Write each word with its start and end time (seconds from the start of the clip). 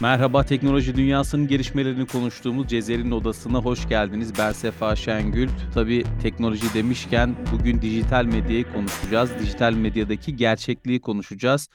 Merhaba, 0.00 0.44
teknoloji 0.44 0.96
dünyasının 0.96 1.48
gelişmelerini 1.48 2.06
konuştuğumuz 2.06 2.68
Cezer'in 2.68 3.10
odasına 3.10 3.58
hoş 3.58 3.88
geldiniz. 3.88 4.32
Ben 4.38 4.52
Sefa 4.52 4.96
Şengül. 4.96 5.48
Tabii 5.74 6.04
teknoloji 6.22 6.74
demişken 6.74 7.36
bugün 7.52 7.82
dijital 7.82 8.24
medyayı 8.24 8.72
konuşacağız. 8.72 9.30
Dijital 9.40 9.72
medyadaki 9.72 10.36
gerçekliği 10.36 11.00
konuşacağız. 11.00 11.68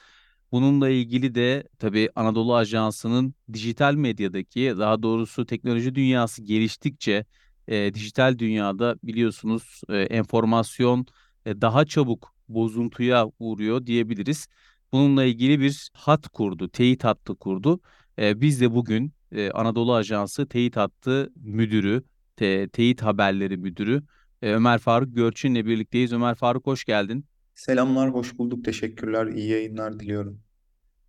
Bununla 0.52 0.88
ilgili 0.88 1.34
de 1.34 1.68
tabii 1.78 2.10
Anadolu 2.14 2.54
Ajansı'nın 2.54 3.34
dijital 3.52 3.94
medyadaki, 3.94 4.74
daha 4.78 5.02
doğrusu 5.02 5.46
teknoloji 5.46 5.94
dünyası 5.94 6.42
geliştikçe 6.42 7.24
e, 7.68 7.94
dijital 7.94 8.38
dünyada 8.38 8.96
biliyorsunuz 9.02 9.80
e, 9.88 9.98
enformasyon 9.98 11.06
e, 11.46 11.60
daha 11.60 11.84
çabuk 11.84 12.34
bozuntuya 12.48 13.26
uğruyor 13.38 13.86
diyebiliriz. 13.86 14.48
Bununla 14.92 15.24
ilgili 15.24 15.60
bir 15.60 15.90
hat 15.94 16.28
kurdu, 16.28 16.68
teyit 16.68 17.04
hattı 17.04 17.34
kurdu. 17.36 17.80
E, 18.18 18.40
biz 18.40 18.60
de 18.60 18.74
bugün 18.74 19.12
e, 19.32 19.50
Anadolu 19.50 19.94
Ajansı 19.94 20.48
teyit 20.48 20.76
hattı 20.76 21.32
müdürü, 21.36 22.02
te, 22.36 22.68
teyit 22.68 23.02
haberleri 23.02 23.56
müdürü 23.56 24.02
e, 24.42 24.52
Ömer 24.52 24.78
Faruk 24.78 25.16
Görçin'le 25.16 25.66
birlikteyiz. 25.66 26.12
Ömer 26.12 26.34
Faruk 26.34 26.66
hoş 26.66 26.84
geldin. 26.84 27.24
Selamlar, 27.54 28.10
hoş 28.10 28.38
bulduk. 28.38 28.64
Teşekkürler. 28.64 29.26
İyi 29.26 29.50
yayınlar 29.50 30.00
diliyorum. 30.00 30.40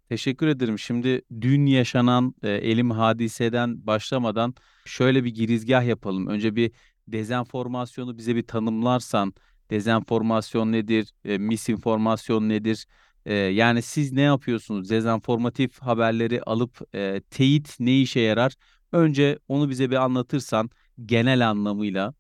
Teşekkür 0.10 0.48
ederim. 0.48 0.80
Şimdi 0.80 1.22
dün 1.42 1.66
yaşanan 1.66 2.36
e, 2.44 2.50
elim 2.50 2.92
hadiseden 2.92 3.88
başlamadan 3.88 4.56
şöyle 4.86 5.24
bir 5.24 5.34
girizgah 5.34 5.86
yapalım. 5.86 6.28
Önce 6.28 6.56
bir 6.56 6.72
dezenformasyonu 7.08 8.18
bize 8.18 8.36
bir 8.36 8.48
tanımlarsan, 8.48 9.34
dezenformasyon 9.70 10.72
nedir, 10.72 11.14
e, 11.26 11.38
misinformasyon 11.38 12.50
nedir? 12.50 12.86
E, 13.28 13.34
yani 13.36 13.82
siz 13.82 14.12
ne 14.14 14.22
yapıyorsunuz? 14.22 14.90
Dezenformatif 14.90 15.80
haberleri 15.80 16.42
alıp 16.42 16.96
e, 16.96 17.22
teyit 17.30 17.76
ne 17.80 18.02
işe 18.02 18.20
yarar? 18.20 18.54
Önce 18.92 19.40
onu 19.48 19.70
bize 19.70 19.90
bir 19.90 19.96
anlatırsan 19.96 20.70
genel 21.06 21.50
anlamıyla. 21.50 22.14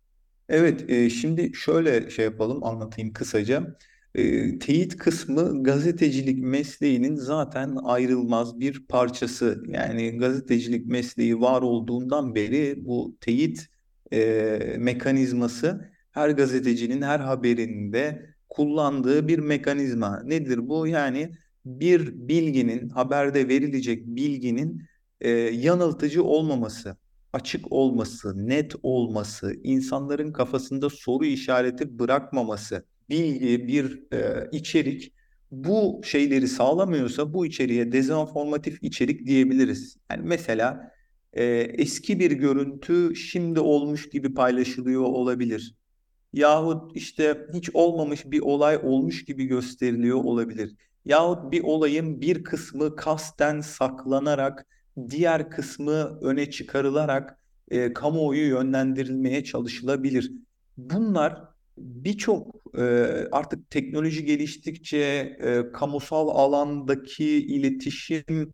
Evet, 0.50 0.90
e, 0.90 1.09
şimdi 1.09 1.52
şöyle 1.56 2.09
şey 2.09 2.26
yapalım, 2.26 2.64
anlatayım 2.64 3.14
kısaca. 3.14 3.78
E, 4.16 4.59
teyit 4.59 4.98
kısmı 4.98 5.64
gazetecilik 5.64 6.40
mesleğinin 6.40 7.16
zaten 7.16 7.78
ayrılmaz 7.84 8.60
bir 8.60 8.88
parçası. 8.88 9.64
Yani 9.67 10.17
gazetecilik 10.17 10.86
mesleği 10.86 11.42
var 11.42 11.62
olduğundan 11.62 12.36
beri 12.36 12.76
bu 12.86 13.17
teyit 13.22 13.67
e, 14.14 14.76
mekanizması 14.80 15.92
her 16.12 16.30
gazetecinin 16.30 17.02
her 17.02 17.20
haberinde 17.20 18.26
kullandığı 18.50 19.28
bir 19.28 19.40
mekanizma. 19.40 20.23
Nedir 20.23 20.70
bu? 20.70 20.88
Yani 20.88 21.31
bir 21.66 22.28
bilginin, 22.28 22.89
haberde 22.89 23.48
verilecek 23.48 24.06
bilginin 24.08 24.84
e, 25.22 25.30
yanıltıcı 25.30 26.23
olmaması, 26.23 26.98
açık 27.34 27.72
olması, 27.72 28.48
net 28.48 28.76
olması, 28.84 29.54
insanların 29.64 30.31
kafasında 30.31 30.89
soru 30.89 31.26
işareti 31.26 32.00
bırakmaması, 32.00 32.86
bilgi, 33.09 33.67
bir 33.67 34.14
e, 34.14 34.50
içerik 34.52 35.14
bu 35.52 36.02
şeyleri 36.04 36.48
sağlamıyorsa 36.48 37.34
bu 37.34 37.45
içeriğe 37.45 37.92
dezenformatif 37.92 38.84
içerik 38.84 39.28
diyebiliriz. 39.28 39.98
Yani 40.11 40.22
mesela 40.26 40.92
e, 41.34 41.45
eski 41.56 42.20
bir 42.20 42.32
görüntü 42.32 43.16
şimdi 43.16 43.59
olmuş 43.59 44.09
gibi 44.09 44.34
paylaşılıyor 44.34 45.04
olabilir 45.04 45.76
Yahut 46.38 46.96
işte 46.96 47.48
hiç 47.54 47.70
olmamış 47.74 48.26
bir 48.26 48.42
olay 48.42 48.80
olmuş 48.84 49.26
gibi 49.26 49.46
gösteriliyor 49.46 50.24
olabilir. 50.24 50.76
Yahut 51.06 51.52
bir 51.52 51.64
olayın 51.64 52.22
bir 52.22 52.44
kısmı 52.44 52.96
kasten 52.96 53.62
saklanarak, 53.62 54.68
diğer 55.10 55.50
kısmı 55.50 56.20
öne 56.22 56.50
çıkarılarak 56.50 57.39
e, 57.72 57.94
kamuoyu 57.94 58.48
yönlendirilmeye 58.48 59.44
çalışılabilir. 59.44 60.32
Bunlar 60.78 61.44
birçok 61.78 62.56
e, 62.78 62.84
artık 63.32 63.70
teknoloji 63.70 64.26
geliştikçe 64.26 64.98
e, 64.98 65.72
kamusal 65.72 66.28
alandaki 66.28 67.48
iletişim 67.48 68.54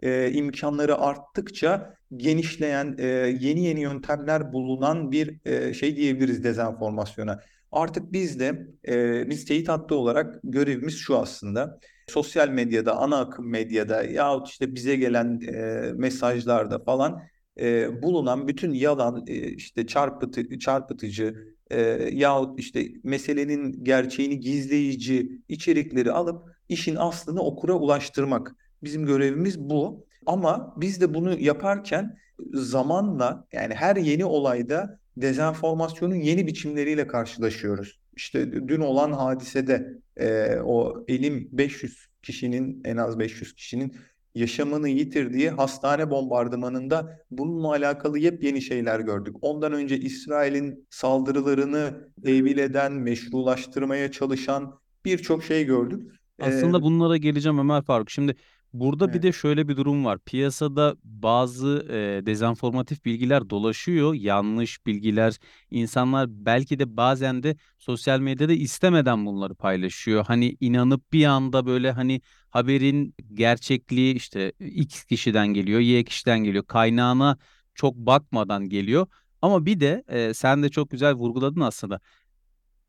e, 0.00 0.32
imkanları 0.32 0.98
arttıkça 0.98 1.97
genişleyen, 2.16 2.96
e, 2.98 3.06
yeni 3.40 3.64
yeni 3.64 3.80
yöntemler 3.80 4.52
bulunan 4.52 5.12
bir 5.12 5.46
e, 5.46 5.74
şey 5.74 5.96
diyebiliriz 5.96 6.44
dezenformasyona. 6.44 7.40
Artık 7.72 8.12
biz 8.12 8.40
de 8.40 8.66
e, 8.88 9.30
biz 9.30 9.44
teyit 9.44 9.68
hattı 9.68 9.94
olarak 9.94 10.40
görevimiz 10.44 10.96
şu 10.96 11.18
aslında. 11.18 11.80
Sosyal 12.08 12.48
medyada, 12.48 12.96
ana 12.96 13.20
akım 13.20 13.50
medyada 13.50 14.02
yahut 14.02 14.48
işte 14.48 14.74
bize 14.74 14.96
gelen 14.96 15.40
e, 15.40 15.92
mesajlarda 15.96 16.84
falan 16.84 17.22
e, 17.60 18.02
bulunan 18.02 18.48
bütün 18.48 18.72
yalan, 18.72 19.24
e, 19.26 19.34
işte 19.34 19.86
çarpıtı, 19.86 20.58
çarpıtıcı 20.58 21.34
e, 21.70 21.80
yahut 22.12 22.60
işte 22.60 22.88
meselenin 23.04 23.84
gerçeğini 23.84 24.40
gizleyici 24.40 25.40
içerikleri 25.48 26.12
alıp 26.12 26.48
işin 26.68 26.96
aslını 26.96 27.40
okura 27.40 27.72
ulaştırmak. 27.72 28.54
Bizim 28.82 29.06
görevimiz 29.06 29.60
bu. 29.60 30.06
Ama 30.26 30.74
biz 30.76 31.00
de 31.00 31.14
bunu 31.14 31.40
yaparken 31.40 32.18
zamanla 32.52 33.46
yani 33.52 33.74
her 33.74 33.96
yeni 33.96 34.24
olayda 34.24 35.00
dezenformasyonun 35.16 36.14
yeni 36.14 36.46
biçimleriyle 36.46 37.06
karşılaşıyoruz. 37.06 38.00
İşte 38.16 38.52
dün 38.68 38.80
olan 38.80 39.12
hadisede 39.12 39.98
e, 40.16 40.56
o 40.64 41.04
elim 41.08 41.48
500 41.52 42.06
kişinin 42.22 42.80
en 42.84 42.96
az 42.96 43.18
500 43.18 43.54
kişinin 43.54 43.96
yaşamını 44.34 44.88
yitirdiği 44.88 45.50
hastane 45.50 46.10
bombardımanında 46.10 47.20
bununla 47.30 47.70
alakalı 47.70 48.18
yepyeni 48.18 48.62
şeyler 48.62 49.00
gördük. 49.00 49.36
Ondan 49.42 49.72
önce 49.72 49.98
İsrail'in 49.98 50.86
saldırılarını 50.90 52.08
tevil 52.24 52.58
eden, 52.58 52.92
meşrulaştırmaya 52.92 54.12
çalışan 54.12 54.78
birçok 55.04 55.44
şey 55.44 55.64
gördük. 55.64 56.12
Aslında 56.40 56.82
bunlara 56.82 57.16
geleceğim 57.16 57.58
Ömer 57.58 57.82
Faruk. 57.82 58.10
Şimdi 58.10 58.36
Burada 58.72 59.08
bir 59.08 59.12
Evet. 59.12 59.22
de 59.22 59.32
şöyle 59.32 59.68
bir 59.68 59.76
durum 59.76 60.04
var. 60.04 60.18
Piyasada 60.18 60.96
bazı 61.04 61.86
e, 61.90 62.26
dezenformatif 62.26 63.04
bilgiler 63.04 63.50
dolaşıyor, 63.50 64.14
yanlış 64.14 64.86
bilgiler. 64.86 65.36
İnsanlar 65.70 66.26
belki 66.30 66.78
de 66.78 66.96
bazen 66.96 67.42
de 67.42 67.56
sosyal 67.78 68.20
medyada 68.20 68.52
istemeden 68.52 69.26
bunları 69.26 69.54
paylaşıyor. 69.54 70.24
Hani 70.26 70.56
inanıp 70.60 71.12
bir 71.12 71.24
anda 71.24 71.66
böyle 71.66 71.92
hani 71.92 72.20
haberin 72.50 73.14
gerçekliği 73.34 74.14
işte 74.14 74.52
X 74.60 75.04
kişiden 75.04 75.46
geliyor, 75.48 75.80
Y 75.80 76.04
kişiden 76.04 76.38
geliyor. 76.44 76.64
Kaynağına 76.66 77.38
çok 77.74 77.96
bakmadan 77.96 78.68
geliyor. 78.68 79.06
Ama 79.42 79.66
bir 79.66 79.80
de 79.80 80.04
e, 80.08 80.34
sen 80.34 80.62
de 80.62 80.68
çok 80.68 80.90
güzel 80.90 81.14
vurguladın 81.14 81.60
aslında 81.60 82.00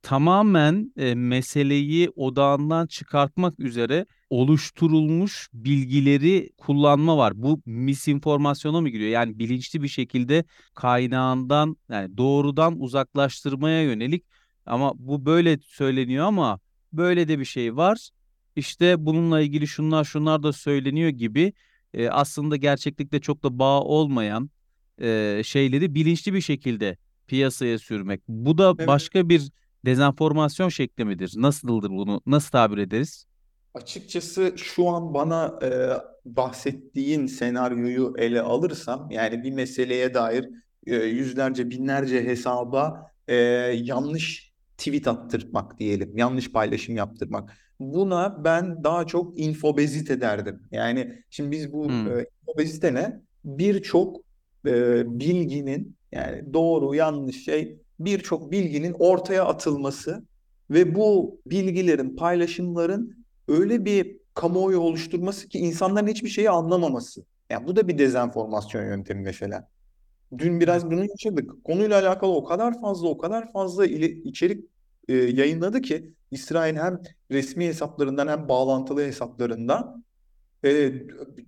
tamamen 0.02 0.94
e, 0.98 1.16
meseleyi 1.16 2.10
odağından 2.16 2.88
çıkartmak 2.88 3.60
üzere 3.60 4.06
oluşturulmuş 4.30 5.50
bilgileri 5.54 6.50
kullanma 6.58 7.18
var. 7.18 7.34
Bu 7.36 7.62
misinformasyona 7.66 8.82
mı 8.82 8.90
giriyor? 8.90 9.10
Yani 9.10 9.40
bilinçli 9.40 9.84
bir 9.84 9.88
şekilde 9.88 10.44
kaynağından 10.76 11.78
yani 11.90 12.18
doğrudan 12.18 12.82
uzaklaştırmaya 12.82 13.84
yönelik 13.84 14.26
ama 14.66 14.94
bu 14.96 15.26
böyle 15.26 15.60
söyleniyor 15.66 16.26
ama 16.26 16.60
böyle 16.94 17.28
de 17.28 17.40
bir 17.40 17.46
şey 17.46 17.76
var. 17.76 18.10
İşte 18.56 19.06
bununla 19.06 19.42
ilgili 19.42 19.68
şunlar 19.68 20.04
şunlar 20.04 20.44
da 20.44 20.54
söyleniyor 20.54 21.10
gibi 21.10 21.54
e, 21.94 22.10
aslında 22.10 22.56
gerçeklikte 22.56 23.20
çok 23.20 23.44
da 23.44 23.60
bağ 23.60 23.82
olmayan 23.82 24.50
e, 25.02 25.42
şeyleri 25.46 25.96
bilinçli 25.96 26.34
bir 26.34 26.42
şekilde 26.42 26.98
piyasaya 27.28 27.80
sürmek. 27.80 28.22
Bu 28.28 28.58
da 28.58 28.76
Evet. 28.78 28.88
başka 28.88 29.30
bir 29.30 29.52
dezenformasyon 29.86 30.70
şekli 30.70 31.06
midir? 31.06 31.34
Nasıldır 31.36 31.90
bunu? 31.90 32.22
Nasıl 32.26 32.52
tabir 32.52 32.78
ederiz? 32.78 33.29
Açıkçası 33.82 34.54
şu 34.58 34.88
an 34.90 35.14
bana 35.14 35.60
e, 35.64 35.70
bahsettiğin 36.26 37.28
senaryoyu 37.28 38.14
ele 38.18 38.42
alırsam 38.42 39.12
yani 39.12 39.44
bir 39.44 39.52
meseleye 39.52 40.14
dair 40.14 40.50
e, 40.88 40.96
yüzlerce 40.96 41.70
binlerce 41.70 42.24
hesaba 42.26 43.12
e, 43.28 43.36
yanlış 43.84 44.54
tweet 44.78 45.08
attırmak 45.08 45.80
diyelim, 45.80 46.18
yanlış 46.18 46.52
paylaşım 46.52 46.96
yaptırmak. 46.96 47.54
Buna 47.80 48.44
ben 48.44 48.84
daha 48.84 49.08
çok 49.08 49.40
infobezite 49.40 50.22
derdim. 50.22 50.62
Yani 50.72 51.24
şimdi 51.30 51.52
biz 51.52 51.74
bu 51.74 51.88
Hmm. 51.88 52.20
e, 52.20 52.26
infobezite 52.48 52.94
ne? 52.94 53.22
Birçok 53.46 54.18
e, 54.68 55.04
bilginin 55.20 55.96
yani 56.12 56.54
doğru 56.54 56.96
yanlış 56.96 57.44
şey 57.46 57.78
birçok 58.00 58.52
bilginin 58.52 58.96
ortaya 59.00 59.46
atılması 59.46 60.26
ve 60.70 60.96
bu 60.96 61.40
bilgilerin 61.46 62.16
paylaşımların 62.16 63.26
öyle 63.50 63.86
bir 63.86 64.18
kamuoyu 64.34 64.80
oluşturması 64.80 65.48
ki 65.50 65.60
insanların 65.60 66.08
hiçbir 66.08 66.30
şeyi 66.30 66.50
anlamaması. 66.50 67.26
Yani 67.50 67.68
bu 67.68 67.76
da 67.76 67.88
bir 67.88 67.98
dezenformasyon 67.98 68.86
yöntemi 68.86 69.22
mesela. 69.22 69.70
Dün 70.38 70.60
biraz 70.60 70.86
bunu 70.92 71.06
yaşadık. 71.06 71.64
Konuyla 71.64 72.02
alakalı 72.02 72.32
o 72.32 72.44
kadar 72.44 72.82
fazla 72.82 73.08
o 73.08 73.18
kadar 73.18 73.52
fazla 73.52 73.86
içerik 73.86 74.66
e, 75.08 75.14
yayınladı 75.14 75.82
ki 75.82 76.14
İsrail 76.32 76.76
hem 76.76 77.02
resmi 77.32 77.66
hesaplarından 77.66 78.28
hem 78.28 78.50
bağlantılı 78.50 79.02
hesaplarından 79.02 80.04
e, 80.66 80.94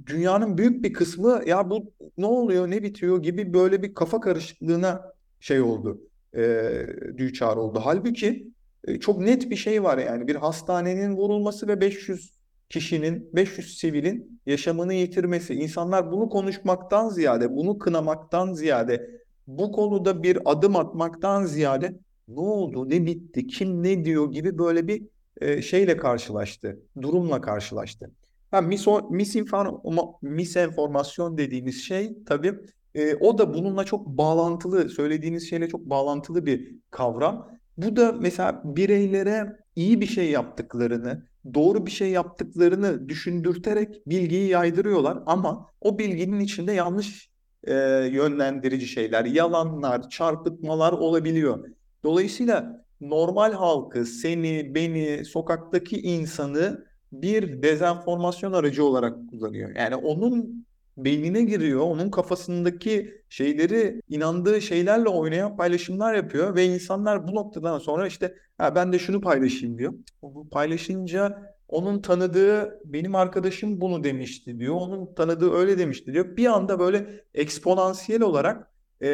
dünyanın 0.06 0.58
büyük 0.58 0.84
bir 0.84 0.94
kısmı 0.94 1.42
ya 1.46 1.70
bu 1.70 1.94
ne 2.18 2.26
oluyor 2.26 2.72
ne 2.72 2.84
bitiyor 2.84 3.24
gibi 3.24 3.54
böyle 3.54 3.84
bir 3.84 3.94
kafa 3.94 4.20
karışıklığına 4.20 5.14
şey 5.40 5.62
oldu. 5.62 6.02
E, 6.36 6.72
düçar 7.18 7.58
oldu. 7.58 7.82
Halbuki 7.84 8.52
çok 9.00 9.20
net 9.20 9.50
bir 9.50 9.56
şey 9.56 9.84
var 9.84 9.98
yani 9.98 10.28
bir 10.28 10.36
hastanenin 10.36 11.16
vurulması 11.16 11.68
ve 11.68 11.82
500 11.82 12.32
kişinin 12.70 13.30
500 13.34 13.78
sivilin 13.78 14.42
yaşamını 14.46 14.94
yitirmesi. 14.94 15.54
İnsanlar 15.54 16.12
bunu 16.12 16.30
konuşmaktan 16.30 17.10
ziyade, 17.10 17.56
bunu 17.56 17.78
kınamaktan 17.78 18.54
ziyade, 18.54 19.10
bu 19.48 19.72
konuda 19.72 20.24
bir 20.24 20.40
adım 20.46 20.76
atmaktan 20.76 21.46
ziyade 21.46 22.00
ne 22.28 22.40
oldu, 22.40 22.90
ne 22.90 23.06
bitti, 23.06 23.48
kim 23.48 23.84
ne 23.84 24.06
diyor 24.06 24.32
gibi 24.32 24.58
böyle 24.58 24.88
bir 24.88 25.04
e, 25.42 25.62
şeyle 25.62 25.98
karşılaştı, 25.98 26.80
durumla 27.02 27.42
karşılaştı. 27.42 28.12
Ha, 28.52 28.62
miso, 28.62 29.10
misinforma, 29.12 30.04
misenformasyon 30.22 31.38
dediğimiz 31.38 31.84
şey 31.84 32.24
tabii 32.26 32.54
e, 32.96 33.16
o 33.16 33.38
da 33.38 33.54
bununla 33.54 33.84
çok 33.84 34.08
bağlantılı, 34.08 34.90
söylediğiniz 34.90 35.50
şeyle 35.50 35.70
çok 35.70 35.82
bağlantılı 35.82 36.46
bir 36.46 36.76
kavram. 36.92 37.61
Bu 37.84 37.96
da 37.96 38.12
mesela 38.12 38.62
bireylere 38.66 39.58
iyi 39.76 40.02
bir 40.02 40.06
şey 40.06 40.32
yaptıklarını, 40.32 41.28
doğru 41.54 41.86
bir 41.86 41.92
şey 41.92 42.10
yaptıklarını 42.10 43.10
düşündürterek 43.10 44.08
bilgiyi 44.08 44.50
yaydırıyorlar 44.50 45.20
ama 45.26 45.68
o 45.82 46.00
bilginin 46.00 46.40
içinde 46.40 46.72
yanlış 46.72 47.30
e, 47.64 47.74
yönlendirici 48.12 48.88
şeyler, 48.88 49.26
yalanlar, 49.26 50.10
çarpıtmalar 50.10 50.94
olabiliyor. 50.94 51.70
Dolayısıyla 52.04 52.86
normal 53.02 53.54
halkı, 53.54 54.06
seni, 54.06 54.76
beni, 54.76 55.26
sokaktaki 55.26 56.02
insanı 56.02 56.86
bir 57.12 57.64
dezenformasyon 57.64 58.54
aracı 58.54 58.86
olarak 58.86 59.30
kullanıyor. 59.30 59.76
Yani 59.76 59.96
onun 59.96 60.66
beynine 61.06 61.42
giriyor, 61.42 61.82
onun 61.82 62.12
kafasındaki 62.12 63.22
şeyleri, 63.30 64.02
inandığı 64.10 64.62
şeylerle 64.62 65.10
oynayan 65.10 65.58
paylaşımlar 65.58 66.14
yapıyor 66.14 66.56
ve 66.56 66.66
insanlar 66.66 67.28
bu 67.28 67.36
noktadan 67.36 67.80
sonra 67.80 68.08
işte 68.08 68.36
ha, 68.58 68.76
ben 68.76 68.94
de 68.94 69.00
şunu 69.00 69.22
paylaşayım 69.22 69.78
diyor. 69.78 69.94
Bu 70.22 70.50
paylaşınca 70.50 71.54
onun 71.68 72.02
tanıdığı 72.02 72.80
benim 72.86 73.16
arkadaşım 73.16 73.82
bunu 73.82 74.04
demişti 74.04 74.60
diyor. 74.60 74.76
Onun 74.76 75.14
tanıdığı 75.14 75.52
öyle 75.52 75.78
demişti 75.78 76.14
diyor. 76.14 76.38
Bir 76.38 76.46
anda 76.46 76.80
böyle 76.80 77.24
eksponansiyel 77.34 78.22
olarak 78.22 78.72
e, 79.04 79.08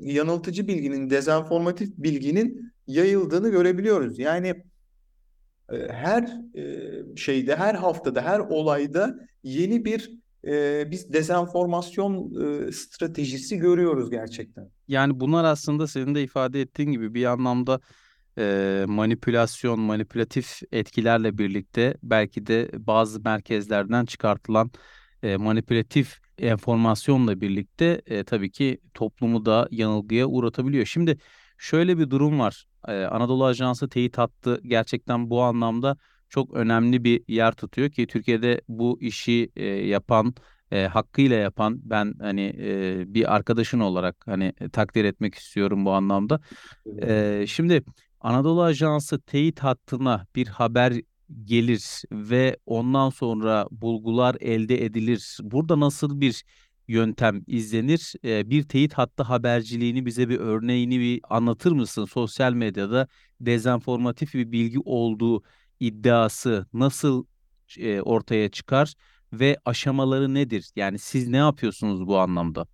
yanıltıcı 0.00 0.68
bilginin, 0.68 1.10
dezenformatif 1.10 1.88
bilginin 1.98 2.72
yayıldığını 2.86 3.48
görebiliyoruz. 3.48 4.18
Yani 4.18 4.48
e, 5.72 5.76
her 5.88 6.22
e, 6.54 7.16
şeyde, 7.16 7.56
her 7.56 7.74
haftada, 7.74 8.22
her 8.22 8.38
olayda 8.38 9.18
yeni 9.42 9.84
bir 9.84 10.23
e, 10.46 10.84
biz 10.90 11.12
dezenformasyon 11.12 12.32
e, 12.68 12.72
stratejisi 12.72 13.56
görüyoruz 13.56 14.10
gerçekten. 14.10 14.70
Yani 14.88 15.20
bunlar 15.20 15.44
aslında 15.44 15.86
senin 15.86 16.14
de 16.14 16.22
ifade 16.22 16.60
ettiğin 16.60 16.92
gibi 16.92 17.14
bir 17.14 17.24
anlamda 17.24 17.80
e, 18.38 18.84
manipülasyon, 18.88 19.80
manipülatif 19.80 20.60
etkilerle 20.72 21.38
birlikte 21.38 21.94
belki 22.02 22.46
de 22.46 22.70
bazı 22.74 23.20
merkezlerden 23.20 24.04
çıkartılan 24.04 24.70
e, 25.22 25.36
manipülatif 25.36 26.18
enformasyonla 26.38 27.40
birlikte 27.40 28.02
e, 28.06 28.24
tabii 28.24 28.50
ki 28.50 28.80
toplumu 28.94 29.46
da 29.46 29.68
yanılgıya 29.70 30.26
uğratabiliyor. 30.26 30.86
Şimdi 30.86 31.18
şöyle 31.58 31.98
bir 31.98 32.10
durum 32.10 32.38
var. 32.38 32.66
E, 32.88 32.92
Anadolu 32.92 33.44
Ajansı 33.44 33.88
teyit 33.88 34.18
hattı 34.18 34.60
gerçekten 34.64 35.30
bu 35.30 35.42
anlamda 35.42 35.96
çok 36.34 36.54
önemli 36.54 37.04
bir 37.04 37.22
yer 37.28 37.52
tutuyor 37.52 37.90
ki 37.90 38.06
Türkiye'de 38.06 38.60
bu 38.68 38.98
işi 39.00 39.50
e, 39.56 39.64
yapan 39.66 40.34
e, 40.70 40.86
hakkıyla 40.86 41.36
yapan 41.36 41.80
ben 41.84 42.14
hani 42.20 42.56
e, 42.58 43.04
bir 43.14 43.34
arkadaşın 43.34 43.80
olarak 43.80 44.16
hani 44.26 44.52
takdir 44.72 45.04
etmek 45.04 45.34
istiyorum 45.34 45.84
bu 45.84 45.92
anlamda. 45.92 46.40
E, 47.02 47.44
şimdi 47.48 47.82
Anadolu 48.20 48.62
Ajansı 48.62 49.20
teyit 49.20 49.60
hattına 49.60 50.26
bir 50.36 50.46
haber 50.46 50.92
gelir 51.44 52.02
ve 52.12 52.56
ondan 52.66 53.10
sonra 53.10 53.66
bulgular 53.70 54.36
elde 54.40 54.84
edilir. 54.84 55.38
Burada 55.42 55.80
nasıl 55.80 56.20
bir 56.20 56.44
yöntem 56.88 57.42
izlenir? 57.46 58.12
E, 58.24 58.50
bir 58.50 58.62
teyit 58.62 58.94
hattı 58.94 59.22
haberciliğini 59.22 60.06
bize 60.06 60.28
bir 60.28 60.38
örneğini 60.38 61.00
bir 61.00 61.20
anlatır 61.30 61.72
mısın? 61.72 62.04
Sosyal 62.04 62.52
medyada 62.52 63.08
dezenformatif 63.40 64.34
bir 64.34 64.52
bilgi 64.52 64.78
olduğu 64.84 65.42
iddiası 65.80 66.66
nasıl 66.72 67.24
e, 67.78 68.00
ortaya 68.00 68.50
çıkar 68.50 68.94
ve 69.32 69.56
aşamaları 69.64 70.34
nedir? 70.34 70.70
Yani 70.76 70.98
siz 70.98 71.28
ne 71.28 71.36
yapıyorsunuz 71.36 72.06
bu 72.06 72.18
anlamda? 72.18 72.66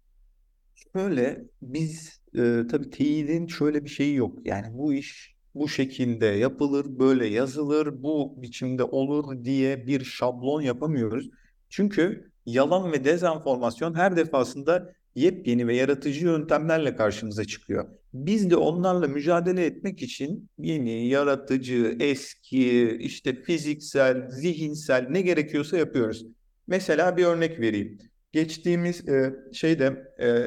Şöyle 0.97 1.45
biz 1.63 2.21
e, 2.35 2.63
tabii 2.71 2.91
teyidin 2.91 3.47
şöyle 3.47 3.85
bir 3.85 3.89
şeyi 3.91 4.15
yok. 4.15 4.39
Yani 4.47 4.79
bu 4.79 4.95
iş 4.95 5.35
bu 5.55 5.69
şekilde 5.69 6.27
yapılır, 6.27 6.87
böyle 6.99 7.27
yazılır, 7.27 8.03
bu 8.03 8.43
biçimde 8.43 8.85
olur 8.85 9.45
diye 9.45 9.87
bir 9.87 10.05
şablon 10.05 10.61
yapamıyoruz. 10.61 11.31
Çünkü 11.69 12.33
yalan 12.47 12.93
ve 12.93 13.05
dezenformasyon 13.05 13.95
her 13.95 14.17
defasında 14.17 14.93
yepyeni 15.15 15.67
ve 15.67 15.77
yaratıcı 15.77 16.25
yöntemlerle 16.25 16.97
karşımıza 16.97 17.45
çıkıyor. 17.45 17.89
Biz 18.15 18.51
de 18.51 18.57
onlarla 18.57 19.09
mücadele 19.09 19.67
etmek 19.67 20.03
için 20.03 20.49
yeni, 20.59 21.09
yaratıcı, 21.09 21.97
eski, 22.01 22.97
işte 23.01 23.43
fiziksel, 23.43 24.31
zihinsel 24.31 25.07
ne 25.11 25.21
gerekiyorsa 25.23 25.77
yapıyoruz. 25.77 26.27
Mesela 26.67 27.17
bir 27.17 27.25
örnek 27.25 27.61
vereyim. 27.61 27.99
Geçtiğimiz 28.33 29.09
e, 29.09 29.35
şeyde 29.53 30.15
e, 30.21 30.47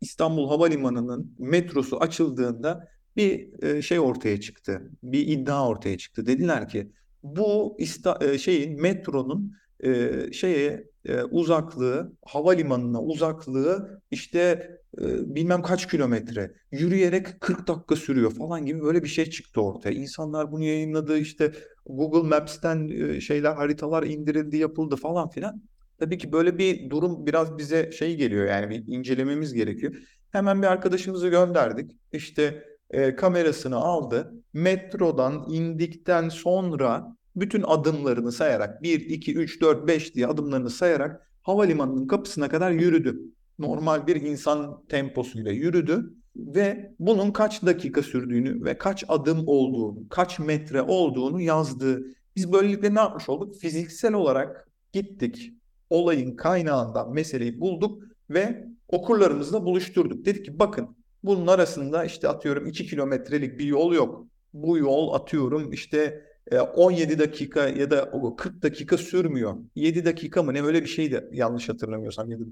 İstanbul 0.00 0.48
Havalimanı'nın 0.48 1.34
metrosu 1.38 2.00
açıldığında 2.00 2.88
bir 3.16 3.62
e, 3.62 3.82
şey 3.82 4.00
ortaya 4.00 4.40
çıktı. 4.40 4.90
Bir 5.02 5.26
iddia 5.26 5.68
ortaya 5.68 5.98
çıktı. 5.98 6.26
Dediler 6.26 6.68
ki 6.68 6.92
bu 7.22 7.76
ista, 7.78 8.18
e, 8.20 8.38
şeyin 8.38 8.82
metronun 8.82 9.52
e, 9.84 10.12
şeye 10.32 10.88
e, 11.08 11.22
uzaklığı, 11.22 12.12
havalimanına 12.24 13.02
uzaklığı 13.02 14.00
işte 14.10 14.70
e, 15.00 15.34
bilmem 15.34 15.62
kaç 15.62 15.88
kilometre. 15.88 16.52
Yürüyerek 16.72 17.40
40 17.40 17.68
dakika 17.68 17.96
sürüyor 17.96 18.30
falan 18.34 18.66
gibi 18.66 18.82
böyle 18.82 19.02
bir 19.02 19.08
şey 19.08 19.30
çıktı 19.30 19.60
ortaya. 19.60 19.90
İnsanlar 19.90 20.52
bunu 20.52 20.64
yayınladı 20.64 21.18
işte 21.18 21.52
Google 21.86 22.28
Maps'ten 22.28 22.88
e, 22.88 23.20
şeyler 23.20 23.54
haritalar 23.54 24.02
indirildi 24.02 24.56
yapıldı 24.56 24.96
falan 24.96 25.28
filan. 25.28 25.62
Tabii 25.98 26.18
ki 26.18 26.32
böyle 26.32 26.58
bir 26.58 26.90
durum 26.90 27.26
biraz 27.26 27.58
bize 27.58 27.92
şey 27.92 28.16
geliyor 28.16 28.46
yani 28.46 28.70
bir 28.70 28.94
incelememiz 28.94 29.54
gerekiyor. 29.54 29.94
Hemen 30.30 30.62
bir 30.62 30.66
arkadaşımızı 30.66 31.28
gönderdik. 31.28 31.90
İşte 32.12 32.64
e, 32.90 33.16
kamerasını 33.16 33.76
aldı. 33.76 34.34
Metrodan 34.52 35.46
indikten 35.48 36.28
sonra 36.28 37.16
bütün 37.36 37.62
adımlarını 37.62 38.32
sayarak 38.32 38.82
1, 38.82 39.00
2, 39.00 39.34
3, 39.34 39.60
4, 39.60 39.88
5 39.88 40.14
diye 40.14 40.26
adımlarını 40.26 40.70
sayarak 40.70 41.30
havalimanının 41.42 42.06
kapısına 42.06 42.48
kadar 42.48 42.70
yürüdü. 42.70 43.20
Normal 43.58 44.06
bir 44.06 44.16
insan 44.16 44.82
temposuyla 44.88 45.52
yürüdü 45.52 46.14
ve 46.36 46.94
bunun 46.98 47.30
kaç 47.30 47.62
dakika 47.62 48.02
sürdüğünü 48.02 48.64
ve 48.64 48.78
kaç 48.78 49.04
adım 49.08 49.42
olduğunu, 49.46 50.08
kaç 50.08 50.38
metre 50.38 50.82
olduğunu 50.82 51.40
yazdı. 51.40 52.02
Biz 52.36 52.52
böylelikle 52.52 52.94
ne 52.94 52.98
yapmış 52.98 53.28
olduk? 53.28 53.56
Fiziksel 53.56 54.12
olarak 54.12 54.68
gittik, 54.92 55.52
olayın 55.90 56.36
kaynağından 56.36 57.12
meseleyi 57.12 57.60
bulduk 57.60 58.02
ve 58.30 58.66
okurlarımızla 58.88 59.64
buluşturduk. 59.64 60.24
Dedik 60.24 60.44
ki 60.44 60.58
bakın 60.58 60.96
bunun 61.24 61.46
arasında 61.46 62.04
işte 62.04 62.28
atıyorum 62.28 62.66
2 62.66 62.86
kilometrelik 62.86 63.58
bir 63.58 63.64
yol 63.64 63.92
yok. 63.92 64.26
Bu 64.52 64.78
yol 64.78 65.14
atıyorum 65.14 65.72
işte 65.72 66.25
17 66.52 67.12
e, 67.12 67.18
dakika 67.18 67.68
ya 67.68 67.90
da 67.90 68.10
40 68.36 68.62
dakika 68.62 68.98
sürmüyor. 68.98 69.56
7 69.74 70.04
dakika 70.04 70.42
mı 70.42 70.54
ne 70.54 70.62
öyle 70.62 70.82
bir 70.82 70.88
şeydi 70.88 71.24
yanlış 71.32 71.68
hatırlamıyorsam 71.68 72.30
ya 72.30 72.38
da 72.38 72.44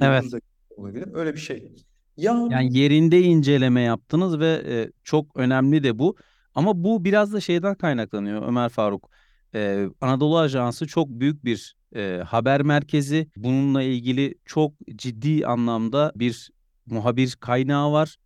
9 0.00 0.34
Evet. 0.34 0.42
olabilir. 0.76 1.08
Öyle 1.14 1.34
bir 1.34 1.40
şey. 1.40 1.72
Ya 2.16 2.46
Yani 2.50 2.78
yerinde 2.78 3.20
inceleme 3.20 3.80
yaptınız 3.80 4.40
ve 4.40 4.62
e, 4.66 4.90
çok 5.04 5.36
önemli 5.36 5.84
de 5.84 5.98
bu. 5.98 6.16
Ama 6.54 6.84
bu 6.84 7.04
biraz 7.04 7.32
da 7.32 7.40
şeyden 7.40 7.74
kaynaklanıyor 7.74 8.48
Ömer 8.48 8.68
Faruk. 8.68 9.10
E, 9.54 9.86
Anadolu 10.00 10.38
Ajansı 10.38 10.86
çok 10.86 11.08
büyük 11.08 11.44
bir 11.44 11.76
e, 11.96 12.22
haber 12.26 12.62
merkezi. 12.62 13.28
Bununla 13.36 13.82
ilgili 13.82 14.34
çok 14.44 14.72
ciddi 14.96 15.46
anlamda 15.46 16.12
bir 16.16 16.50
muhabir 16.86 17.36
kaynağı 17.40 17.92
var. 17.92 18.16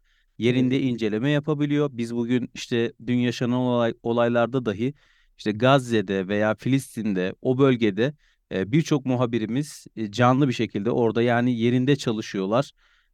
Yerinde 0.41 0.81
inceleme 0.81 1.31
yapabiliyor. 1.31 1.91
Biz 1.93 2.15
bugün 2.15 2.51
işte 2.55 2.93
dün 3.07 3.17
yaşanan 3.17 3.57
olay, 3.57 3.95
olaylarda 4.03 4.67
dahi 4.67 4.95
işte 5.39 5.53
Gazze'de 5.53 6.29
veya 6.29 6.55
Filistin'de 6.55 7.35
o 7.43 7.59
bölgede 7.59 8.15
e, 8.53 8.73
birçok 8.73 9.07
muhabirimiz 9.07 9.87
e, 9.97 10.11
canlı 10.11 10.49
bir 10.49 10.53
şekilde 10.53 10.91
orada 10.91 11.23
yani 11.23 11.59
yerinde 11.59 11.97
çalışıyorlar. 11.97 12.71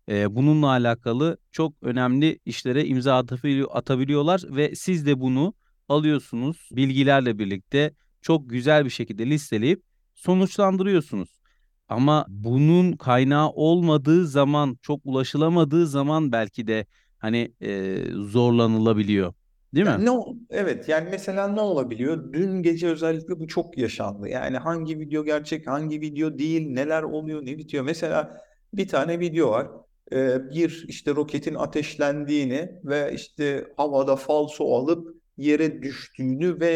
E, 0.08 0.36
bununla 0.36 0.68
alakalı 0.68 1.38
çok 1.52 1.74
önemli 1.82 2.38
işlere 2.44 2.86
imza 2.86 3.16
atabiliyor, 3.16 3.68
atabiliyorlar 3.72 4.42
ve 4.48 4.74
siz 4.74 5.06
de 5.06 5.20
bunu 5.20 5.54
alıyorsunuz 5.88 6.68
bilgilerle 6.72 7.38
birlikte 7.38 7.94
çok 8.20 8.50
güzel 8.50 8.84
bir 8.84 8.90
şekilde 8.90 9.26
listeleyip 9.26 9.82
sonuçlandırıyorsunuz. 10.14 11.40
Ama 11.88 12.26
bunun 12.28 12.92
kaynağı 12.92 13.50
olmadığı 13.50 14.26
zaman, 14.26 14.78
çok 14.82 15.00
ulaşılamadığı 15.04 15.86
zaman 15.86 16.32
belki 16.32 16.66
de 16.66 16.86
hani 17.18 17.54
e, 17.60 17.98
zorlanılabiliyor. 18.12 19.32
Değil 19.74 19.86
mi? 19.86 19.90
Yani 19.90 20.04
ne 20.04 20.10
ol- 20.10 20.36
evet 20.50 20.88
yani 20.88 21.08
mesela 21.10 21.48
ne 21.48 21.60
olabiliyor? 21.60 22.32
Dün 22.32 22.62
gece 22.62 22.88
özellikle 22.88 23.40
bu 23.40 23.46
çok 23.46 23.78
yaşandı. 23.78 24.28
Yani 24.28 24.58
hangi 24.58 24.98
video 25.00 25.24
gerçek, 25.24 25.66
hangi 25.66 26.00
video 26.00 26.38
değil, 26.38 26.68
neler 26.70 27.02
oluyor, 27.02 27.46
ne 27.46 27.58
bitiyor. 27.58 27.84
Mesela 27.84 28.40
bir 28.74 28.88
tane 28.88 29.20
video 29.20 29.50
var. 29.50 29.68
Ee, 30.12 30.50
bir 30.50 30.84
işte 30.88 31.14
roketin 31.14 31.54
ateşlendiğini 31.54 32.70
ve 32.84 33.12
işte 33.14 33.66
havada 33.76 34.16
falso 34.16 34.64
alıp 34.74 35.16
yere 35.36 35.82
düştüğünü 35.82 36.60
ve 36.60 36.70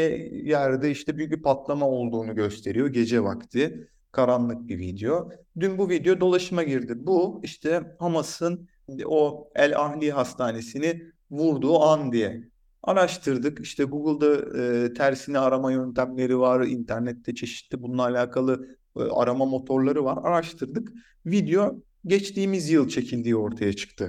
yerde 0.44 0.90
işte 0.90 1.16
büyük 1.16 1.32
bir 1.32 1.42
patlama 1.42 1.88
olduğunu 1.88 2.34
gösteriyor 2.34 2.88
gece 2.88 3.22
vakti. 3.22 3.88
Karanlık 4.12 4.68
bir 4.68 4.78
video. 4.78 5.28
Dün 5.60 5.78
bu 5.78 5.88
video 5.88 6.20
dolaşıma 6.20 6.62
girdi. 6.62 6.92
Bu 6.96 7.40
işte 7.44 7.96
Hamas'ın 7.98 8.68
o 9.06 9.50
El 9.54 9.78
Ahli 9.78 10.10
Hastanesi'ni 10.10 11.02
vurduğu 11.30 11.80
an 11.80 12.12
diye. 12.12 12.50
Araştırdık. 12.82 13.60
İşte 13.60 13.84
Google'da 13.84 14.58
e, 14.62 14.92
tersine 14.94 15.38
arama 15.38 15.72
yöntemleri 15.72 16.38
var. 16.38 16.60
internette 16.66 17.34
çeşitli 17.34 17.82
bununla 17.82 18.02
alakalı 18.02 18.68
e, 18.96 19.00
arama 19.00 19.44
motorları 19.44 20.04
var. 20.04 20.18
Araştırdık. 20.22 20.92
Video 21.26 21.82
geçtiğimiz 22.06 22.70
yıl 22.70 22.88
çekildiği 22.88 23.36
ortaya 23.36 23.72
çıktı. 23.72 24.04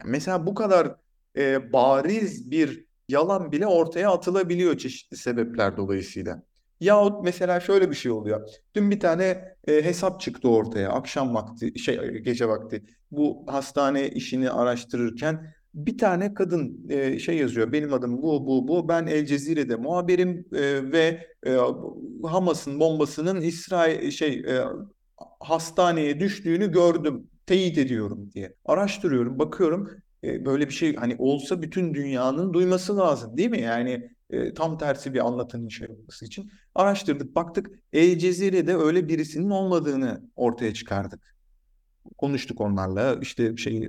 Yani 0.00 0.10
mesela 0.10 0.46
bu 0.46 0.54
kadar 0.54 0.96
e, 1.36 1.72
bariz 1.72 2.50
bir 2.50 2.86
yalan 3.08 3.52
bile 3.52 3.66
ortaya 3.66 4.10
atılabiliyor 4.10 4.78
çeşitli 4.78 5.16
sebepler 5.16 5.76
dolayısıyla. 5.76 6.42
Yahut 6.80 7.24
mesela 7.24 7.60
şöyle 7.60 7.90
bir 7.90 7.96
şey 7.96 8.12
oluyor. 8.12 8.48
Dün 8.74 8.90
bir 8.90 9.00
tane 9.00 9.54
e, 9.68 9.84
hesap 9.84 10.20
çıktı 10.20 10.48
ortaya 10.48 10.90
akşam 10.90 11.34
vakti 11.34 11.78
şey 11.78 12.18
gece 12.18 12.48
vakti. 12.48 12.84
Bu 13.10 13.44
hastane 13.46 14.08
işini 14.08 14.50
araştırırken 14.50 15.54
bir 15.74 15.98
tane 15.98 16.34
kadın 16.34 16.86
e, 16.88 17.18
şey 17.18 17.36
yazıyor. 17.36 17.72
Benim 17.72 17.92
adım 17.92 18.22
bu 18.22 18.46
bu 18.46 18.68
bu. 18.68 18.88
Ben 18.88 19.06
El 19.06 19.26
Cezire'de 19.26 19.76
muhabirim 19.76 20.44
e, 20.52 20.92
ve 20.92 21.26
e, 21.46 21.56
Hamas'ın 22.24 22.80
bombasının 22.80 23.40
İsrail 23.40 24.10
şey 24.10 24.38
e, 24.38 24.64
hastaneye 25.40 26.20
düştüğünü 26.20 26.72
gördüm. 26.72 27.30
Teyit 27.46 27.78
ediyorum 27.78 28.30
diye. 28.34 28.54
Araştırıyorum, 28.64 29.38
bakıyorum. 29.38 29.90
E, 30.24 30.44
böyle 30.46 30.68
bir 30.68 30.72
şey 30.74 30.96
hani 30.96 31.16
olsa 31.18 31.62
bütün 31.62 31.94
dünyanın 31.94 32.52
duyması 32.52 32.96
lazım, 32.96 33.36
değil 33.36 33.50
mi? 33.50 33.60
Yani 33.60 34.10
e, 34.30 34.54
tam 34.54 34.78
tersi 34.78 35.14
bir 35.14 35.26
anlatının 35.26 35.68
şey 35.68 35.88
olması 35.88 36.24
için. 36.24 36.50
Araştırdık, 36.74 37.34
baktık. 37.34 37.70
El 37.92 38.18
Cezire'de 38.18 38.76
öyle 38.76 39.08
birisinin 39.08 39.50
olmadığını 39.50 40.30
ortaya 40.36 40.74
çıkardık. 40.74 41.36
Konuştuk 42.18 42.60
onlarla. 42.60 43.18
İşte 43.22 43.56
şey 43.56 43.84
e, 43.84 43.88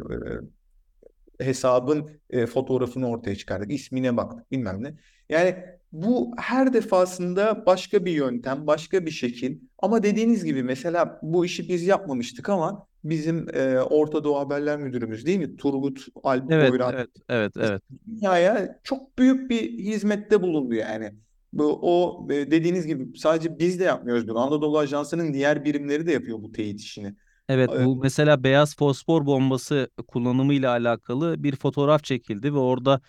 hesabın 1.40 2.10
e, 2.30 2.46
fotoğrafını 2.46 3.10
ortaya 3.10 3.36
çıkardık. 3.36 3.72
ismine 3.72 4.18
baktık 4.18 4.52
bilmem 4.52 4.84
ne. 4.84 4.98
Yani 5.30 5.56
bu 5.92 6.32
her 6.38 6.74
defasında 6.74 7.66
başka 7.66 8.06
bir 8.06 8.12
yöntem, 8.12 8.68
başka 8.68 9.06
bir 9.06 9.12
şekil. 9.12 9.60
Ama 9.80 10.04
dediğiniz 10.04 10.44
gibi 10.44 10.64
mesela 10.64 11.20
bu 11.24 11.46
işi 11.46 11.70
biz 11.70 11.84
yapmamıştık 11.84 12.50
ama 12.50 12.87
bizim 13.04 13.56
e, 13.56 13.82
Orta 13.82 14.24
Doğu 14.24 14.40
Haberler 14.40 14.78
Müdürümüz 14.80 15.26
değil 15.26 15.40
mi? 15.40 15.56
Turgut 15.58 16.08
Alp 16.24 16.52
Evet, 16.52 16.70
Boyran 16.72 16.94
evet, 16.94 17.10
evet, 17.30 17.54
evet. 17.58 17.82
dünyaya 18.08 18.80
çok 18.84 19.18
büyük 19.20 19.50
bir 19.50 19.72
hizmette 19.80 20.42
bulundu 20.42 20.74
yani. 20.76 21.14
Bu 21.54 21.80
o 21.82 22.28
e, 22.34 22.52
dediğiniz 22.52 22.88
gibi 22.88 23.18
sadece 23.20 23.60
biz 23.60 23.80
de 23.80 23.84
yapmıyoruz 23.84 24.28
bunu. 24.28 24.40
Anadolu 24.40 24.80
Ajansı'nın 24.80 25.34
diğer 25.34 25.66
birimleri 25.66 26.08
de 26.08 26.12
yapıyor 26.12 26.42
bu 26.42 26.52
teyit 26.52 26.82
işini. 26.82 27.16
Evet 27.50 27.76
E, 27.76 27.80
bu 27.80 27.96
mesela 27.96 28.44
beyaz 28.44 28.76
fosfor 28.76 29.26
bombası 29.26 29.90
kullanımıyla 30.08 30.72
alakalı 30.72 31.44
bir 31.44 31.56
fotoğraf 31.56 32.04
çekildi 32.04 32.54
ve 32.54 32.58
orada 32.58 33.02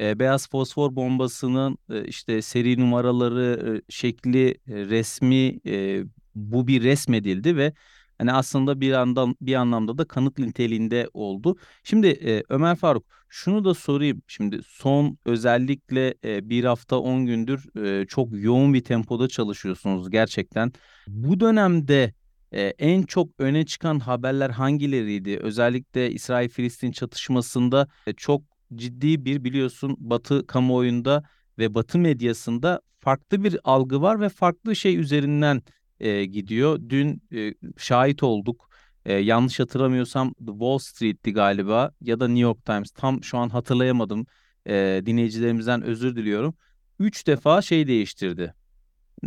e, 0.00 0.18
beyaz 0.18 0.48
fosfor 0.50 0.96
bombasının 0.96 1.78
e, 1.90 2.04
işte 2.04 2.42
seri 2.42 2.80
numaraları, 2.80 3.76
e, 3.78 3.82
şekli, 3.92 4.48
e, 4.50 4.56
resmi 4.66 5.60
e, 5.66 6.04
bu 6.34 6.66
bir 6.66 6.82
resmedildi 6.82 7.56
ve 7.56 7.72
hani 8.18 8.32
aslında 8.32 8.80
bir 8.80 8.88
yandan 8.88 9.36
bir 9.40 9.54
anlamda 9.54 9.98
da 9.98 10.04
kanıt 10.04 10.38
niteliğinde 10.38 11.08
oldu. 11.12 11.56
Şimdi 11.84 12.06
e, 12.06 12.42
Ömer 12.48 12.76
Faruk 12.76 13.04
şunu 13.28 13.64
da 13.64 13.74
sorayım. 13.74 14.22
Şimdi 14.26 14.60
son 14.66 15.18
özellikle 15.24 16.14
e, 16.24 16.48
bir 16.48 16.64
hafta 16.64 16.98
10 16.98 17.26
gündür 17.26 17.84
e, 17.84 18.06
çok 18.06 18.28
yoğun 18.32 18.74
bir 18.74 18.84
tempoda 18.84 19.28
çalışıyorsunuz 19.28 20.10
gerçekten. 20.10 20.72
Bu 21.06 21.40
dönemde 21.40 22.12
ee, 22.52 22.74
en 22.78 23.02
çok 23.02 23.28
öne 23.38 23.66
çıkan 23.66 23.98
haberler 23.98 24.50
hangileriydi? 24.50 25.38
Özellikle 25.38 26.10
İsrail-Filistin 26.10 26.92
çatışmasında 26.92 27.88
e, 28.06 28.12
çok 28.12 28.42
ciddi 28.74 29.24
bir 29.24 29.44
biliyorsun 29.44 29.96
Batı 29.98 30.46
kamuoyunda 30.46 31.22
ve 31.58 31.74
Batı 31.74 31.98
medyasında 31.98 32.80
farklı 33.00 33.44
bir 33.44 33.58
algı 33.64 34.02
var 34.02 34.20
ve 34.20 34.28
farklı 34.28 34.76
şey 34.76 34.96
üzerinden 34.96 35.62
e, 36.00 36.24
gidiyor. 36.24 36.80
Dün 36.88 37.22
e, 37.34 37.54
şahit 37.76 38.22
olduk. 38.22 38.68
E, 39.04 39.12
yanlış 39.14 39.60
hatırlamıyorsam 39.60 40.34
The 40.34 40.52
Wall 40.52 40.78
Street'ti 40.78 41.32
galiba 41.32 41.90
ya 42.00 42.20
da 42.20 42.28
New 42.28 42.42
York 42.42 42.64
Times. 42.64 42.90
Tam 42.90 43.24
şu 43.24 43.38
an 43.38 43.48
hatırlayamadım. 43.48 44.26
E, 44.68 45.02
dinleyicilerimizden 45.06 45.82
özür 45.82 46.16
diliyorum. 46.16 46.54
Üç 46.98 47.26
defa 47.26 47.62
şey 47.62 47.86
değiştirdi 47.86 48.54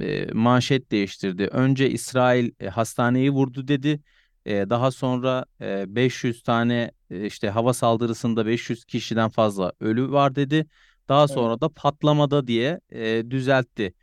e, 0.02 0.28
manşet 0.34 0.92
değiştirdi. 0.92 1.48
Önce 1.52 1.90
İsrail 1.90 2.52
e, 2.60 2.68
hastaneyi 2.68 3.32
vurdu 3.32 3.68
dedi. 3.68 4.02
E, 4.46 4.70
daha 4.70 4.92
sonra 4.92 5.46
e, 5.62 5.96
500 5.96 6.44
tane 6.44 6.92
e, 7.10 7.26
işte 7.26 7.50
hava 7.50 7.74
saldırısında 7.74 8.46
500 8.46 8.86
kişiden 8.86 9.30
fazla 9.30 9.72
ölü 9.80 10.12
var 10.12 10.36
dedi. 10.36 10.66
Daha 11.10 11.22
evet. 11.22 11.32
sonra 11.32 11.62
da 11.62 11.70
patlamada 11.70 12.48
diye 12.48 12.80
e, 12.90 13.32
düzeltti. 13.32 13.94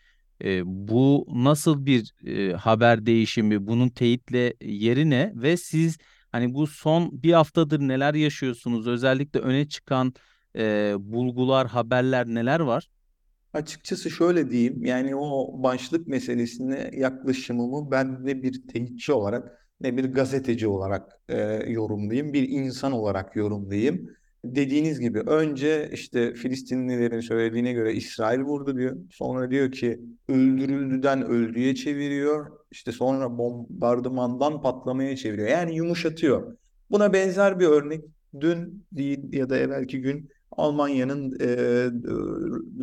E, 0.45 0.63
bu 0.65 1.27
nasıl 1.35 1.87
bir 1.87 2.15
e, 2.27 2.53
haber 2.53 3.07
değişimi? 3.07 3.67
Bunun 3.67 3.89
teyitle 3.89 4.55
yeri 4.61 5.11
ne? 5.11 5.33
Ve 5.35 5.57
siz 5.57 5.99
hani 6.33 6.55
bu 6.55 6.67
son 6.67 7.23
bir 7.23 7.33
haftadır 7.33 7.81
neler 7.81 8.15
yaşıyorsunuz? 8.15 8.87
Özellikle 8.87 9.41
öne 9.41 9.69
çıkan 9.69 10.15
e, 10.57 10.95
bulgular, 10.99 11.67
haberler 11.67 12.27
neler 12.27 12.61
var? 12.61 12.89
Açıkçası 13.53 14.11
şöyle 14.11 14.51
diyeyim, 14.51 14.85
yani 14.85 15.17
o 15.17 15.63
başlık 15.63 16.09
meselesine 16.09 16.91
yaklaşımımı 16.97 17.91
ben 17.91 18.27
ne 18.27 18.43
bir 18.43 18.69
teyitçi 18.69 19.13
olarak 19.13 19.69
ne 19.81 19.97
bir 19.97 20.05
gazeteci 20.05 20.69
olarak 20.69 21.21
e, 21.29 21.39
yorumlayayım, 21.69 22.33
bir 22.33 22.49
insan 22.49 22.93
olarak 22.93 23.37
yorumlayayım. 23.37 24.11
Dediğiniz 24.55 25.01
gibi 25.01 25.21
önce 25.21 25.91
işte 25.93 26.35
Filistinlilerin 26.35 27.21
söylediğine 27.21 27.73
göre 27.73 27.95
İsrail 27.95 28.41
vurdu 28.41 28.77
diyor. 28.77 28.97
Sonra 29.11 29.51
diyor 29.51 29.73
ki 29.73 30.01
öldürüldüden 30.29 31.23
öldüğe 31.23 31.75
çeviriyor. 31.75 32.47
İşte 32.71 32.93
sonra 32.93 33.39
bombardımandan 33.39 34.63
patlamaya 34.63 35.17
çeviriyor. 35.17 35.49
Yani 35.49 35.77
yumuşatıyor. 35.77 36.57
Buna 36.91 37.13
benzer 37.13 37.61
bir 37.61 37.67
örnek 37.67 38.05
dün 38.41 38.85
değil 38.93 39.33
ya 39.33 39.51
da 39.51 39.59
evvelki 39.59 40.01
gün 40.01 40.31
Almanya'nın 40.51 41.33
e, 41.41 41.47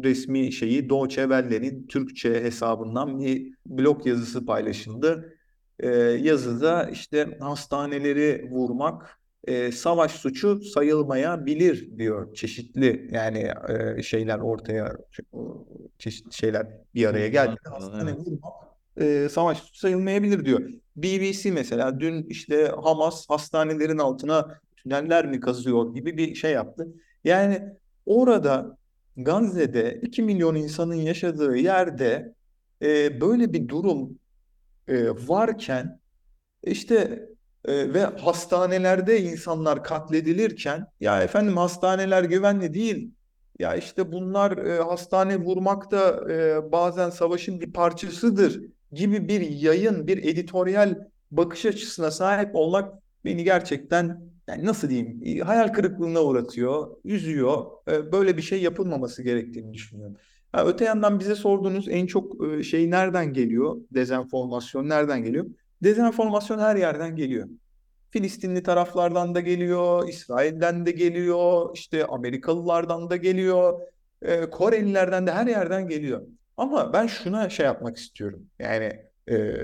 resmi 0.03 0.51
şeyi 0.51 0.89
Deutsche 0.89 1.87
Türkçe 1.89 2.43
hesabından 2.43 3.19
bir 3.19 3.53
blog 3.65 4.07
yazısı 4.07 4.45
paylaşıldı. 4.45 5.33
E, 5.79 5.89
yazıda 5.99 6.89
işte 6.89 7.37
hastaneleri 7.39 8.49
vurmak 8.51 9.22
e, 9.47 9.71
savaş 9.71 10.11
suçu 10.11 10.61
sayılmayabilir 10.61 11.97
diyor. 11.97 12.33
Çeşitli 12.33 13.09
yani 13.11 13.51
e, 13.97 14.03
şeyler 14.03 14.39
ortaya 14.39 14.95
çeşitli 15.99 16.33
şeyler 16.33 16.67
bir 16.95 17.05
araya 17.05 17.27
geldi. 17.27 17.55
Hastane 17.63 18.11
Evet. 18.11 18.27
vurmak 18.27 18.53
e, 18.97 19.29
savaş 19.29 19.57
suçu 19.57 19.79
sayılmayabilir 19.79 20.45
diyor. 20.45 20.69
BBC 20.95 21.51
mesela 21.51 21.99
dün 21.99 22.23
işte 22.23 22.71
Hamas 22.83 23.29
hastanelerin 23.29 23.97
altına 23.97 24.59
tüneller 24.75 25.25
mi 25.25 25.39
kazıyor 25.39 25.93
gibi 25.93 26.17
bir 26.17 26.35
şey 26.35 26.51
yaptı. 26.51 26.87
Yani 27.23 27.61
orada 28.05 28.77
Gazze'de 29.17 29.99
2 30.01 30.21
milyon 30.21 30.55
insanın 30.55 30.95
yaşadığı 30.95 31.55
yerde 31.55 32.33
e, 32.81 33.21
böyle 33.21 33.53
bir 33.53 33.67
durum 33.67 34.19
e, 34.87 35.09
varken 35.09 35.99
işte 36.63 37.29
e, 37.65 37.93
ve 37.93 38.03
hastanelerde 38.03 39.21
insanlar 39.21 39.83
katledilirken 39.83 40.87
ya 40.99 41.23
efendim 41.23 41.57
hastaneler 41.57 42.23
güvenli 42.23 42.73
değil. 42.73 43.11
Ya 43.59 43.75
işte 43.75 44.11
bunlar 44.11 44.57
e, 44.57 44.81
hastane 44.81 45.37
vurmak 45.37 45.91
da 45.91 46.31
e, 46.33 46.71
bazen 46.71 47.09
savaşın 47.09 47.61
bir 47.61 47.73
parçasıdır 47.73 48.61
gibi 48.91 49.27
bir 49.27 49.41
yayın, 49.41 50.07
bir 50.07 50.17
editoryal 50.17 50.95
bakış 51.31 51.65
açısına 51.65 52.11
sahip 52.11 52.55
olmak 52.55 52.93
beni 53.25 53.43
gerçekten 53.43 54.21
yani 54.47 54.65
nasıl 54.65 54.89
diyeyim 54.89 55.41
hayal 55.45 55.67
kırıklığına 55.67 56.23
uğratıyor, 56.23 56.87
üzüyor. 57.03 57.65
E, 57.91 58.11
böyle 58.11 58.37
bir 58.37 58.41
şey 58.41 58.61
yapılmaması 58.61 59.23
gerektiğini 59.23 59.73
düşünüyorum. 59.73 60.15
Ha, 60.51 60.65
öte 60.65 60.85
yandan 60.85 61.19
bize 61.19 61.35
sorduğunuz 61.35 61.87
en 61.89 62.05
çok 62.05 62.47
e, 62.47 62.63
şey 62.63 62.91
nereden 62.91 63.33
geliyor? 63.33 63.77
Dezenformasyon 63.91 64.89
nereden 64.89 65.23
geliyor? 65.23 65.45
Dezenformasyon 65.83 66.59
her 66.59 66.75
yerden 66.75 67.15
geliyor. 67.15 67.49
Filistinli 68.09 68.63
taraflardan 68.63 69.35
da 69.35 69.39
geliyor, 69.39 70.07
İsrail'den 70.07 70.85
de 70.85 70.91
geliyor, 70.91 71.69
işte 71.73 72.05
Amerikalılardan 72.05 73.09
da 73.09 73.15
geliyor, 73.15 73.81
e, 74.21 74.49
Korelilerden 74.49 75.27
de 75.27 75.31
her 75.31 75.47
yerden 75.47 75.87
geliyor. 75.87 76.21
Ama 76.57 76.93
ben 76.93 77.07
şuna 77.07 77.49
şey 77.49 77.65
yapmak 77.65 77.97
istiyorum. 77.97 78.45
Yani 78.59 79.05
e, 79.29 79.55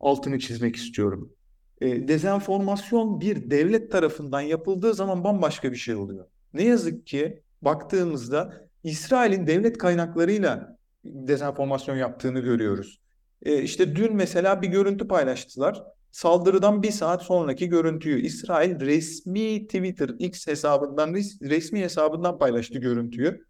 altını 0.00 0.38
çizmek 0.38 0.76
istiyorum. 0.76 1.32
E, 1.80 2.08
dezenformasyon 2.08 3.20
bir 3.20 3.50
devlet 3.50 3.92
tarafından 3.92 4.40
yapıldığı 4.40 4.94
zaman 4.94 5.24
bambaşka 5.24 5.72
bir 5.72 5.76
şey 5.76 5.94
oluyor. 5.94 6.26
Ne 6.54 6.64
yazık 6.64 7.06
ki 7.06 7.42
baktığımızda 7.62 8.68
İsrail'in 8.84 9.46
devlet 9.46 9.78
kaynaklarıyla 9.78 10.78
dezenformasyon 11.04 11.96
yaptığını 11.96 12.40
görüyoruz. 12.40 13.00
E, 13.42 13.62
işte 13.62 13.96
dün 13.96 14.16
mesela 14.16 14.62
bir 14.62 14.68
görüntü 14.68 15.08
paylaştılar. 15.08 15.82
Saldırıdan 16.10 16.82
bir 16.82 16.90
saat 16.90 17.22
sonraki 17.22 17.68
görüntüyü 17.68 18.20
İsrail 18.20 18.80
resmi 18.80 19.66
Twitter 19.66 20.08
X 20.18 20.46
hesabından 20.46 21.14
resmi 21.42 21.80
hesabından 21.80 22.38
paylaştı 22.38 22.78
görüntüyü. 22.78 23.44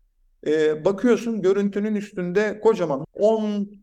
E, 0.47 0.85
bakıyorsun 0.85 1.42
görüntünün 1.42 1.95
üstünde 1.95 2.61
kocaman 2.61 3.07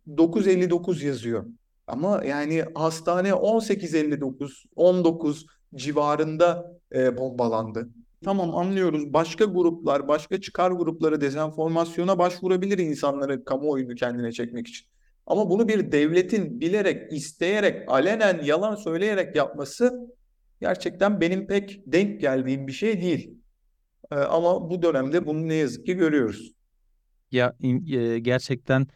1959 0.06 1.04
yazıyor. 1.04 1.46
Ama 1.88 2.24
yani 2.26 2.66
hastane 2.76 3.34
1859, 3.34 4.66
19 4.76 5.46
civarında 5.76 6.72
e, 6.96 7.18
bombalandı. 7.18 7.90
Tamam 8.24 8.56
anlıyoruz. 8.56 9.14
Başka 9.14 9.46
gruplar, 9.46 10.08
başka 10.08 10.42
çıkar 10.42 10.72
grupları 10.72 11.22
dezenformasyona 11.22 12.20
başvurabilir 12.20 12.78
insanları 12.78 13.46
kamuoyunu 13.46 13.96
kendine 13.96 14.32
çekmek 14.32 14.68
için. 14.68 14.88
Ama 15.28 15.50
bunu 15.50 15.68
bir 15.68 15.92
devletin 15.92 16.62
bilerek, 16.62 17.14
isteyerek, 17.14 17.84
alenen 17.88 18.42
yalan 18.44 18.76
söyleyerek 18.76 19.36
yapması 19.36 20.16
gerçekten 20.62 21.22
benim 21.22 21.48
pek 21.48 21.84
denk 21.88 22.22
geldiğim 22.22 22.68
bir 22.68 22.72
şey 22.72 23.02
değil. 23.02 23.38
Ee, 24.12 24.16
ama 24.16 24.70
bu 24.70 24.82
dönemde 24.82 25.26
bunu 25.26 25.48
ne 25.48 25.54
yazık 25.54 25.86
ki 25.86 25.94
görüyoruz. 25.94 26.52
Ya 27.32 27.56
e, 27.62 28.20
gerçekten 28.20 28.88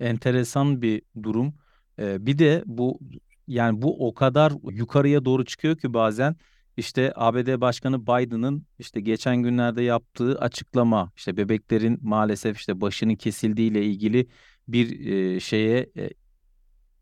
enteresan 0.00 0.82
bir 0.82 1.02
durum. 1.22 1.54
E, 1.98 2.26
bir 2.26 2.38
de 2.38 2.62
bu 2.66 3.00
yani 3.46 3.82
bu 3.82 4.08
o 4.08 4.14
kadar 4.14 4.52
yukarıya 4.70 5.24
doğru 5.24 5.44
çıkıyor 5.44 5.78
ki 5.78 5.94
bazen 5.94 6.36
işte 6.76 7.12
ABD 7.14 7.60
Başkanı 7.60 8.02
Biden'ın 8.02 8.66
işte 8.78 9.00
geçen 9.00 9.36
günlerde 9.36 9.82
yaptığı 9.82 10.38
açıklama 10.38 11.12
işte 11.16 11.36
bebeklerin 11.36 11.98
maalesef 12.02 12.58
işte 12.58 12.80
başının 12.80 13.14
kesildiğiyle 13.14 13.84
ilgili 13.84 14.26
bir 14.68 15.06
e, 15.06 15.40
şeye 15.40 15.90
e, 15.96 16.10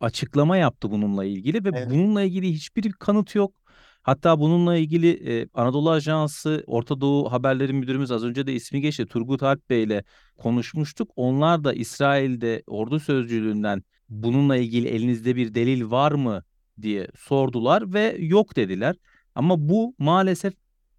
açıklama 0.01 0.57
yaptı 0.57 0.91
bununla 0.91 1.25
ilgili 1.25 1.65
ve 1.65 1.71
Evet. 1.75 1.91
bununla 1.91 2.23
ilgili 2.23 2.53
hiçbir 2.53 2.93
kanıt 2.93 3.35
yok. 3.35 3.55
Hatta 4.03 4.41
bununla 4.41 4.77
ilgili 4.77 5.41
e, 5.41 5.49
Anadolu 5.55 5.91
Ajansı 5.91 6.65
Orta 6.67 7.01
Doğu 7.01 7.33
Haberleri 7.33 7.73
Müdürümüz 7.73 8.11
az 8.11 8.25
önce 8.25 8.47
de 8.47 8.53
ismi 8.55 8.81
geçti 8.81 9.07
Turgut 9.07 9.43
Alp 9.43 9.71
Bey 9.71 9.83
ile 9.83 10.05
konuşmuştuk. 10.39 11.11
Onlar 11.17 11.65
da 11.65 11.73
İsrail'de 11.73 12.63
ordu 12.67 13.01
sözcülüğünden 13.01 13.83
bununla 14.09 14.57
ilgili 14.57 14.89
elinizde 14.89 15.37
bir 15.37 15.55
delil 15.55 15.91
var 15.91 16.13
mı 16.13 16.43
diye 16.83 17.09
sordular 17.17 17.93
ve 17.93 18.17
yok 18.19 18.57
dediler. 18.57 18.97
Ama 19.35 19.69
bu 19.69 19.95
maalesef 19.99 20.55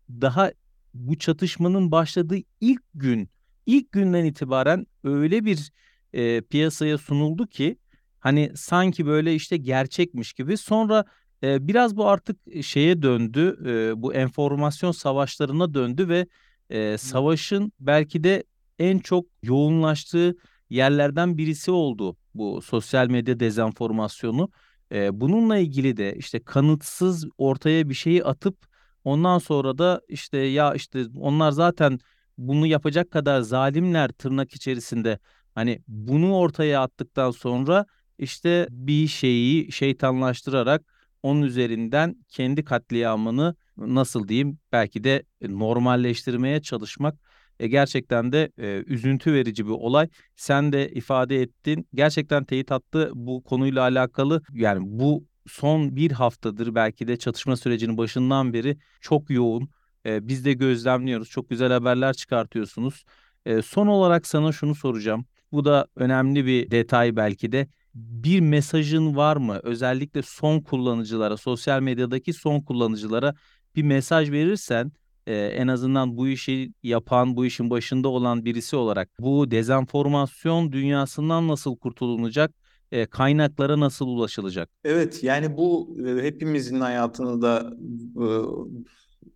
daha 0.09 0.51
bu 0.93 1.17
çatışmanın 1.17 1.91
başladığı 1.91 2.37
ilk 2.61 2.81
gün, 2.93 3.29
ilk 3.65 3.91
günden 3.91 4.25
itibaren 4.25 4.87
öyle 5.03 5.45
bir 5.45 5.71
e, 6.13 6.41
piyasaya 6.41 6.97
sunuldu 6.97 7.47
ki 7.47 7.77
hani 8.19 8.51
sanki 8.55 9.05
böyle 9.05 9.35
işte 9.35 9.57
gerçekmiş 9.57 10.34
gibi. 10.34 10.57
Sonra 10.57 11.05
e, 11.43 11.67
biraz 11.67 11.97
bu 11.97 12.07
artık 12.07 12.63
şeye 12.63 13.01
döndü, 13.01 13.57
e, 13.65 14.01
bu 14.01 14.13
enformasyon 14.13 14.91
savaşlarına 14.91 15.73
döndü 15.73 16.10
ve 16.10 16.27
e, 16.69 16.97
savaşın 16.97 17.71
belki 17.79 18.23
de 18.23 18.43
en 18.79 18.99
çok 18.99 19.25
yoğunlaştığı 19.43 20.36
yerlerden 20.69 21.38
birisi 21.38 21.71
oldu 21.71 22.17
bu 22.34 22.62
sosyal 22.62 23.07
medya 23.07 23.39
dezenformasyonu. 23.39 24.49
E, 24.91 25.21
bununla 25.21 25.57
ilgili 25.57 25.97
de 25.97 26.15
işte 26.15 26.43
kanıtsız 26.43 27.27
ortaya 27.38 27.89
bir 27.89 27.93
şeyi 27.93 28.23
atıp 28.23 28.57
ondan 29.03 29.38
sonra 29.38 29.77
da 29.77 30.01
işte 30.07 30.38
ya 30.38 30.73
işte 30.73 31.05
onlar 31.15 31.51
zaten 31.51 31.99
bunu 32.38 32.67
yapacak 32.67 33.12
kadar 33.12 33.41
zalimler 33.41 34.12
tırnak 34.12 34.53
içerisinde 34.53 35.19
hani 35.60 35.80
bunu 35.88 36.36
ortaya 36.36 36.82
attıktan 36.82 37.32
sonra 37.32 37.86
işte 38.17 38.67
bir 38.72 39.08
şeyi 39.08 39.72
şeytanlaştırarak 39.72 40.82
onun 41.24 41.41
üzerinden 41.41 42.15
kendi 42.30 42.63
katliamını 42.63 43.56
nasıl 43.78 44.28
diyeyim 44.28 44.60
belki 44.72 45.04
de 45.04 45.24
normalleştirmeye 45.41 46.62
çalışmak 46.62 47.15
e, 47.60 47.67
gerçekten 47.67 48.32
de 48.32 48.52
e, 48.58 48.84
üzüntü 48.88 49.34
verici 49.34 49.65
bir 49.65 49.72
olay. 49.72 50.10
Sen 50.36 50.72
de 50.72 50.91
ifade 50.91 51.41
ettin. 51.41 51.88
Gerçekten 51.93 52.43
teyit 52.43 52.72
hattı 52.72 53.12
bu 53.15 53.43
konuyla 53.43 53.82
alakalı 53.82 54.41
yani 54.54 54.80
bu 54.84 55.26
son 55.48 55.95
bir 55.95 56.12
haftadır 56.12 56.76
belki 56.76 57.08
de 57.08 57.17
çatışma 57.17 57.58
sürecinin 57.58 57.98
başından 57.98 58.54
beri 58.54 58.78
çok 59.02 59.30
yoğun. 59.30 59.69
E, 60.06 60.28
biz 60.28 60.45
de 60.45 60.54
gözlemliyoruz. 60.54 61.30
Çok 61.30 61.50
güzel 61.50 61.72
haberler 61.72 62.13
çıkartıyorsunuz. 62.13 63.04
E, 63.45 63.62
son 63.62 63.88
olarak 63.88 64.28
sana 64.28 64.52
şunu 64.52 64.76
soracağım. 64.76 65.26
Bu 65.51 65.65
da 65.65 65.88
önemli 65.95 66.45
bir 66.45 66.71
detay 66.71 67.15
belki 67.15 67.51
de. 67.51 67.67
Bir 67.95 68.39
mesajın 68.39 69.15
var 69.15 69.38
mı? 69.38 69.59
Özellikle 69.63 70.21
son 70.21 70.59
kullanıcılara, 70.59 71.38
sosyal 71.38 71.81
medyadaki 71.81 72.33
son 72.33 72.62
kullanıcılara 72.62 73.35
bir 73.75 73.83
mesaj 73.83 74.31
verirsen 74.31 74.91
e, 75.27 75.35
en 75.35 75.67
azından 75.67 76.17
bu 76.17 76.27
işi 76.27 76.73
yapan, 76.83 77.35
bu 77.35 77.45
işin 77.45 77.69
başında 77.69 78.07
olan 78.07 78.45
birisi 78.45 78.75
olarak 78.75 79.09
bu 79.19 79.51
dezenformasyon 79.51 80.71
dünyasından 80.71 81.47
nasıl 81.47 81.77
kurtulunacak, 81.77 82.51
e, 82.91 83.05
kaynaklara 83.05 83.79
nasıl 83.79 84.07
ulaşılacak? 84.07 84.69
Evet 84.83 85.23
yani 85.23 85.57
bu 85.57 85.97
e, 86.07 86.23
hepimizin 86.23 86.79
hayatını 86.79 87.41
da 87.41 87.73
e, 88.15 88.25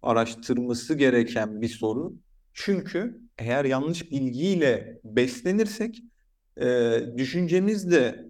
araştırması 0.01 0.93
gereken 0.93 1.61
bir 1.61 1.67
soru. 1.67 2.13
Çünkü 2.53 3.22
eğer 3.37 3.65
yanlış 3.65 4.11
bilgiyle 4.11 4.99
beslenirsek 5.03 6.03
e, 6.61 6.99
düşüncemiz 7.17 7.91
de 7.91 8.25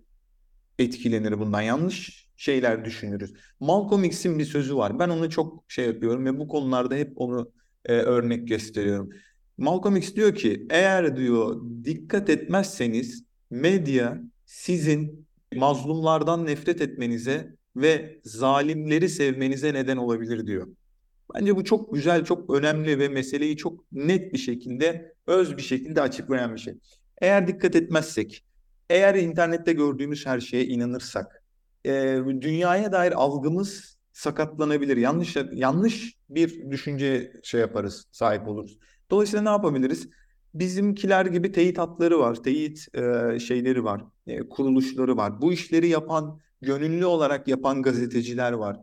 etkilenir 0.79 1.39
bundan. 1.39 1.61
Yanlış 1.61 2.27
şeyler 2.37 2.85
düşünürüz. 2.85 3.33
Malcolm 3.59 4.03
X'in 4.03 4.39
bir 4.39 4.45
sözü 4.45 4.75
var. 4.75 4.99
Ben 4.99 5.09
onu 5.09 5.29
çok 5.29 5.63
şey 5.67 5.85
yapıyorum 5.85 6.25
ve 6.25 6.39
bu 6.39 6.47
konularda 6.47 6.95
hep 6.95 7.11
onu 7.15 7.51
e, 7.85 7.93
örnek 7.93 8.47
gösteriyorum. 8.47 9.09
Malcolm 9.57 9.95
X 9.95 10.15
diyor 10.15 10.35
ki 10.35 10.67
eğer 10.69 11.17
diyor 11.17 11.61
dikkat 11.83 12.29
etmezseniz 12.29 13.23
medya 13.49 14.21
sizin 14.45 15.27
mazlumlardan 15.55 16.45
nefret 16.45 16.81
etmenize 16.81 17.55
ve 17.75 18.19
zalimleri 18.23 19.09
sevmenize 19.09 19.73
neden 19.73 19.97
olabilir 19.97 20.47
diyor. 20.47 20.67
Bence 21.35 21.55
bu 21.55 21.63
çok 21.63 21.93
güzel, 21.93 22.25
çok 22.25 22.49
önemli 22.55 22.99
ve 22.99 23.09
meseleyi 23.09 23.57
çok 23.57 23.91
net 23.91 24.33
bir 24.33 24.37
şekilde, 24.37 25.15
öz 25.27 25.57
bir 25.57 25.61
şekilde 25.61 26.01
açıklayan 26.01 26.55
bir 26.55 26.59
şey. 26.59 26.73
Eğer 27.21 27.47
dikkat 27.47 27.75
etmezsek, 27.75 28.45
eğer 28.89 29.15
internette 29.15 29.73
gördüğümüz 29.73 30.25
her 30.25 30.39
şeye 30.39 30.65
inanırsak, 30.65 31.43
e, 31.85 31.91
dünyaya 32.41 32.91
dair 32.91 33.11
algımız 33.11 33.97
sakatlanabilir. 34.13 34.97
Yanlış 34.97 35.37
yanlış 35.53 36.13
bir 36.29 36.71
düşünce 36.71 37.33
şey 37.43 37.61
yaparız, 37.61 38.05
sahip 38.11 38.47
oluruz. 38.47 38.77
Dolayısıyla 39.11 39.43
ne 39.43 39.49
yapabiliriz? 39.49 40.09
Bizimkiler 40.53 41.25
gibi 41.25 41.51
teyit 41.51 41.77
hatları 41.77 42.19
var, 42.19 42.43
teyit 42.43 42.87
e, 42.95 43.39
şeyleri 43.39 43.83
var, 43.83 44.01
e, 44.27 44.49
kuruluşları 44.49 45.17
var. 45.17 45.41
Bu 45.41 45.53
işleri 45.53 45.87
yapan, 45.87 46.39
gönüllü 46.61 47.05
olarak 47.05 47.47
yapan 47.47 47.81
gazeteciler 47.81 48.51
var. 48.51 48.77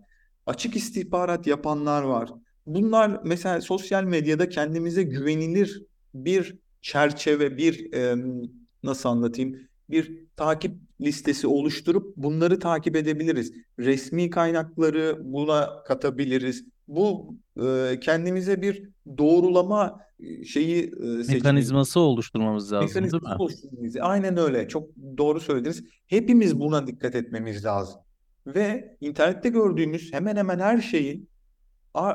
Açık 0.47 0.77
istihbarat 0.77 1.47
yapanlar 1.47 2.03
var. 2.03 2.31
Bunlar 2.67 3.21
mesela 3.25 3.61
sosyal 3.61 4.05
medyada 4.05 4.49
kendimize 4.49 5.03
güvenilir 5.03 5.83
bir 6.15 6.59
çerçeve, 6.83 7.57
bir 7.57 7.93
e, 7.93 8.17
nasıl 8.83 9.09
anlatayım, 9.09 9.57
bir 9.91 10.27
takip 10.37 10.77
listesi 11.01 11.47
oluşturup 11.47 12.17
bunları 12.17 12.59
takip 12.59 12.97
edebiliriz. 12.97 13.53
Resmi 13.79 14.31
kaynakları 14.31 15.19
buna 15.21 15.83
katabiliriz. 15.83 16.65
Bu 16.89 17.35
e, 17.63 18.01
kendimize 18.01 18.63
bir 18.63 18.89
doğrulama 19.19 20.01
şeyi 20.47 20.85
e. 20.85 21.33
Mekanizması 21.33 22.01
oluşturmamız 22.01 22.73
lazım 22.73 22.81
değil 22.89 22.95
Mekanizması 22.95 23.35
mi? 23.37 23.43
oluşturmamız. 23.43 23.97
Aynen 24.01 24.37
öyle. 24.37 24.69
Çok 24.69 24.89
doğru 25.19 25.41
söylediniz. 25.41 25.85
Hepimiz 26.07 26.61
buna 26.61 26.87
dikkat 26.87 27.15
etmemiz 27.15 27.65
lazım. 27.65 28.01
Ve 28.47 28.97
internette 29.01 29.49
gördüğümüz 29.49 30.13
hemen 30.13 30.37
hemen 30.37 30.59
her 30.59 30.79
şeyi 30.81 31.27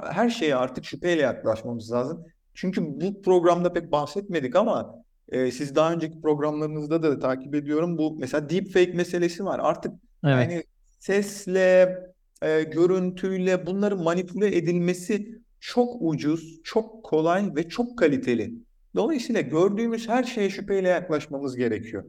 her 0.03 0.29
şeye 0.29 0.55
artık 0.55 0.85
şüpheyle 0.85 1.21
yaklaşmamız 1.21 1.91
lazım. 1.91 2.25
Çünkü 2.53 2.81
bu 2.85 3.21
programda 3.21 3.73
pek 3.73 3.91
bahsetmedik 3.91 4.55
ama 4.55 4.95
e, 5.29 5.51
siz 5.51 5.75
daha 5.75 5.93
önceki 5.93 6.21
programlarınızda 6.21 7.03
da 7.03 7.19
takip 7.19 7.55
ediyorum. 7.55 7.97
Bu 7.97 8.17
mesela 8.19 8.49
deepfake 8.49 8.93
meselesi 8.93 9.45
var. 9.45 9.59
Artık 9.63 9.91
Evet. 10.23 10.51
yani 10.51 10.63
sesle, 10.99 11.99
e, 12.41 12.63
görüntüyle 12.63 13.65
bunların 13.65 14.03
manipüle 14.03 14.57
edilmesi 14.57 15.41
çok 15.59 15.97
ucuz, 15.99 16.61
çok 16.63 17.03
kolay 17.03 17.55
ve 17.55 17.69
çok 17.69 17.97
kaliteli. 17.97 18.53
Dolayısıyla 18.95 19.41
gördüğümüz 19.41 20.09
her 20.09 20.23
şeye 20.23 20.49
şüpheyle 20.49 20.87
yaklaşmamız 20.87 21.55
gerekiyor. 21.55 22.03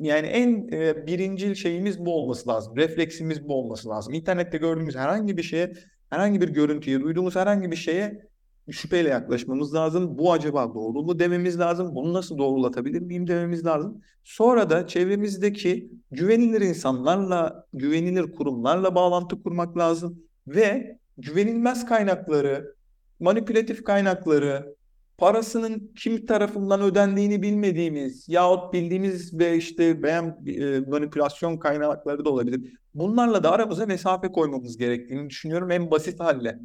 Yani 0.00 0.26
en 0.26 0.68
e, 0.72 1.06
birincil 1.06 1.54
şeyimiz 1.54 2.04
bu 2.04 2.14
olması 2.14 2.48
lazım. 2.48 2.76
Refleksimiz 2.76 3.48
bu 3.48 3.54
olması 3.54 3.88
lazım. 3.88 4.14
İnternette 4.14 4.58
gördüğümüz 4.58 4.96
herhangi 4.96 5.36
bir 5.36 5.42
şeye, 5.42 5.72
herhangi 6.10 6.40
bir 6.40 6.48
görüntüye, 6.48 7.00
duyduğumuz 7.00 7.36
herhangi 7.36 7.70
bir 7.70 7.76
şeye 7.76 8.30
şüpheyle 8.70 9.08
yaklaşmamız 9.08 9.74
lazım. 9.74 10.18
Bu 10.18 10.32
acaba 10.32 10.74
doğru 10.74 11.02
mu 11.02 11.18
dememiz 11.18 11.58
lazım. 11.58 11.94
Bunu 11.94 12.12
nasıl 12.12 12.38
doğrulatabilir 12.38 13.00
miyim 13.00 13.26
dememiz 13.26 13.66
lazım. 13.66 14.00
Sonra 14.24 14.70
da 14.70 14.86
çevremizdeki 14.86 15.90
güvenilir 16.10 16.60
insanlarla, 16.60 17.66
güvenilir 17.72 18.32
kurumlarla 18.32 18.94
bağlantı 18.94 19.42
kurmak 19.42 19.78
lazım. 19.78 20.22
Ve 20.46 20.98
güvenilmez 21.18 21.86
kaynakları, 21.86 22.74
manipülatif 23.20 23.84
kaynakları, 23.84 24.74
parasının 25.20 25.92
kim 25.96 26.26
tarafından 26.26 26.80
ödendiğini 26.80 27.42
bilmediğimiz 27.42 28.28
yahut 28.28 28.72
bildiğimiz 28.72 29.38
ve 29.38 29.56
işte 29.56 30.02
beğen 30.02 30.38
e, 30.46 30.80
manipülasyon 30.80 31.56
kaynakları 31.56 32.24
da 32.24 32.30
olabilir. 32.30 32.72
Bunlarla 32.94 33.42
da 33.42 33.50
aramıza 33.50 33.86
mesafe 33.86 34.32
koymamız 34.32 34.76
gerektiğini 34.76 35.30
düşünüyorum 35.30 35.70
en 35.70 35.90
basit 35.90 36.20
halle. 36.20 36.58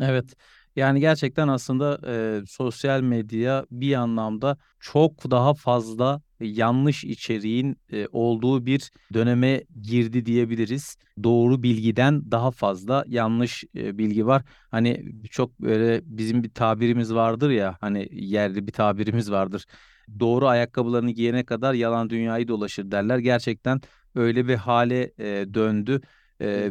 Evet. 0.00 0.34
Yani 0.76 1.00
gerçekten 1.00 1.48
aslında 1.48 2.00
e, 2.06 2.42
sosyal 2.46 3.00
medya 3.00 3.66
bir 3.70 3.94
anlamda 3.94 4.56
çok 4.80 5.30
daha 5.30 5.54
fazla 5.54 6.20
yanlış 6.48 7.04
içeriğin 7.04 7.76
e, 7.92 8.06
olduğu 8.12 8.66
bir 8.66 8.90
döneme 9.14 9.64
girdi 9.82 10.26
diyebiliriz. 10.26 10.96
Doğru 11.22 11.62
bilgiden 11.62 12.30
daha 12.30 12.50
fazla 12.50 13.04
yanlış 13.08 13.64
e, 13.76 13.98
bilgi 13.98 14.26
var. 14.26 14.42
Hani 14.70 15.12
çok 15.30 15.60
böyle 15.60 16.00
bizim 16.04 16.42
bir 16.42 16.50
tabirimiz 16.50 17.14
vardır 17.14 17.50
ya 17.50 17.76
hani 17.80 18.08
yerli 18.12 18.66
bir 18.66 18.72
tabirimiz 18.72 19.30
vardır. 19.30 19.64
Doğru 20.20 20.46
ayakkabılarını 20.46 21.10
giyene 21.10 21.44
kadar 21.44 21.74
yalan 21.74 22.10
dünyayı 22.10 22.48
dolaşır 22.48 22.90
derler. 22.90 23.18
Gerçekten 23.18 23.80
öyle 24.14 24.48
bir 24.48 24.54
hale 24.54 25.12
e, 25.18 25.54
döndü. 25.54 26.00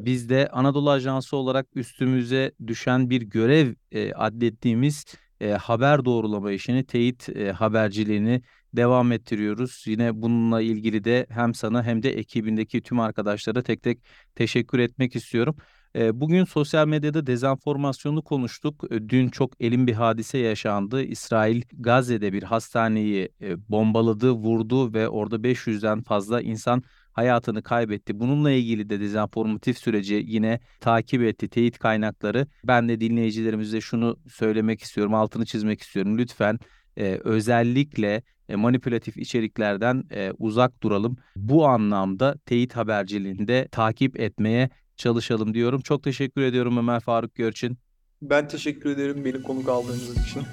Biz 0.06 0.30
de 0.30 0.50
Anadolu 0.52 0.90
Ajansı 0.92 1.38
olarak 1.38 1.68
üstümüze 1.76 2.52
düşen 2.68 3.10
bir 3.10 3.22
görev 3.22 3.74
e, 3.92 4.14
adlettiğimiz 4.14 5.06
e, 5.44 5.52
haber 5.52 6.06
doğrulama 6.06 6.52
işini, 6.52 6.86
teyit 6.86 7.30
e, 7.30 7.52
haberciliğini 7.52 8.42
devam 8.74 9.12
ettiriyoruz. 9.12 9.84
Yine 9.88 10.22
bununla 10.22 10.62
ilgili 10.62 11.04
de 11.04 11.26
hem 11.30 11.54
sana 11.54 11.84
hem 11.84 12.04
de 12.04 12.10
ekibindeki 12.10 12.82
tüm 12.82 13.00
arkadaşlara 13.00 13.62
tek 13.62 13.84
tek 13.84 14.00
teşekkür 14.36 14.80
etmek 14.80 15.16
istiyorum. 15.16 15.56
E, 15.96 16.20
bugün 16.20 16.44
sosyal 16.44 16.88
medyada 16.88 17.28
dezenformasyonu 17.28 18.22
konuştuk. 18.22 18.84
E, 18.92 19.10
dün 19.10 19.30
çok 19.30 19.54
elin 19.60 19.88
bir 19.88 19.94
hadise 19.94 20.38
yaşandı. 20.38 21.04
İsrail 21.04 21.62
Gazze'de 21.74 22.34
bir 22.34 22.44
hastaneyi 22.44 23.30
e, 23.42 23.70
bombaladı, 23.70 24.32
vurdu 24.32 24.94
ve 24.94 25.10
orada 25.10 25.44
500'den 25.44 26.02
fazla 26.02 26.42
insan 26.42 26.84
hayatını 27.12 27.64
kaybetti. 27.64 28.20
Bununla 28.20 28.52
ilgili 28.52 28.90
de 28.90 29.00
dezenformatif 29.00 29.78
süreci 29.78 30.24
yine 30.28 30.60
takip 30.80 31.22
etti 31.22 31.50
teyit 31.50 31.80
kaynakları. 31.80 32.48
Ben 32.64 32.90
de 32.90 33.00
dinleyicilerimize 33.00 33.82
şunu 33.82 34.18
söylemek 34.30 34.82
istiyorum, 34.82 35.14
altını 35.14 35.46
çizmek 35.46 35.82
istiyorum. 35.82 36.18
Lütfen 36.18 36.60
e, 36.98 37.20
özellikle 37.24 38.24
e, 38.50 38.56
manipülatif 38.56 39.18
içeriklerden 39.18 40.04
e, 40.12 40.32
uzak 40.38 40.84
duralım. 40.84 41.18
Bu 41.36 41.68
anlamda 41.68 42.36
teyit 42.46 42.76
haberciliğinde 42.76 43.68
takip 43.72 44.20
etmeye 44.20 44.70
çalışalım 44.98 45.54
diyorum. 45.54 45.82
Çok 45.82 46.04
teşekkür 46.04 46.42
ediyorum 46.42 46.78
Ömer 46.78 47.00
Faruk 47.00 47.36
Görçin. 47.36 47.78
Ben 48.22 48.48
teşekkür 48.48 48.90
ederim 48.90 49.26
beni 49.26 49.44
konuk 49.44 49.70
aldığınız 49.70 50.28
için. 50.28 50.44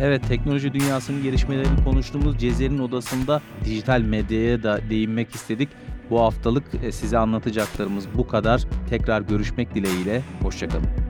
Evet 0.00 0.22
teknoloji 0.28 0.72
dünyasının 0.72 1.22
gelişmelerini 1.22 1.84
konuştuğumuz 1.84 2.38
Cezer'in 2.38 2.78
odasında 2.78 3.42
dijital 3.64 4.00
medyaya 4.00 4.62
da 4.62 4.80
değinmek 4.90 5.34
istedik. 5.34 5.68
Bu 6.10 6.20
haftalık 6.20 6.64
e, 6.84 6.92
size 6.92 7.18
anlatacaklarımız 7.18 8.06
bu 8.14 8.26
kadar. 8.26 8.64
Tekrar 8.90 9.20
görüşmek 9.20 9.74
dileğiyle. 9.74 10.22
Hoşçakalın. 10.42 11.05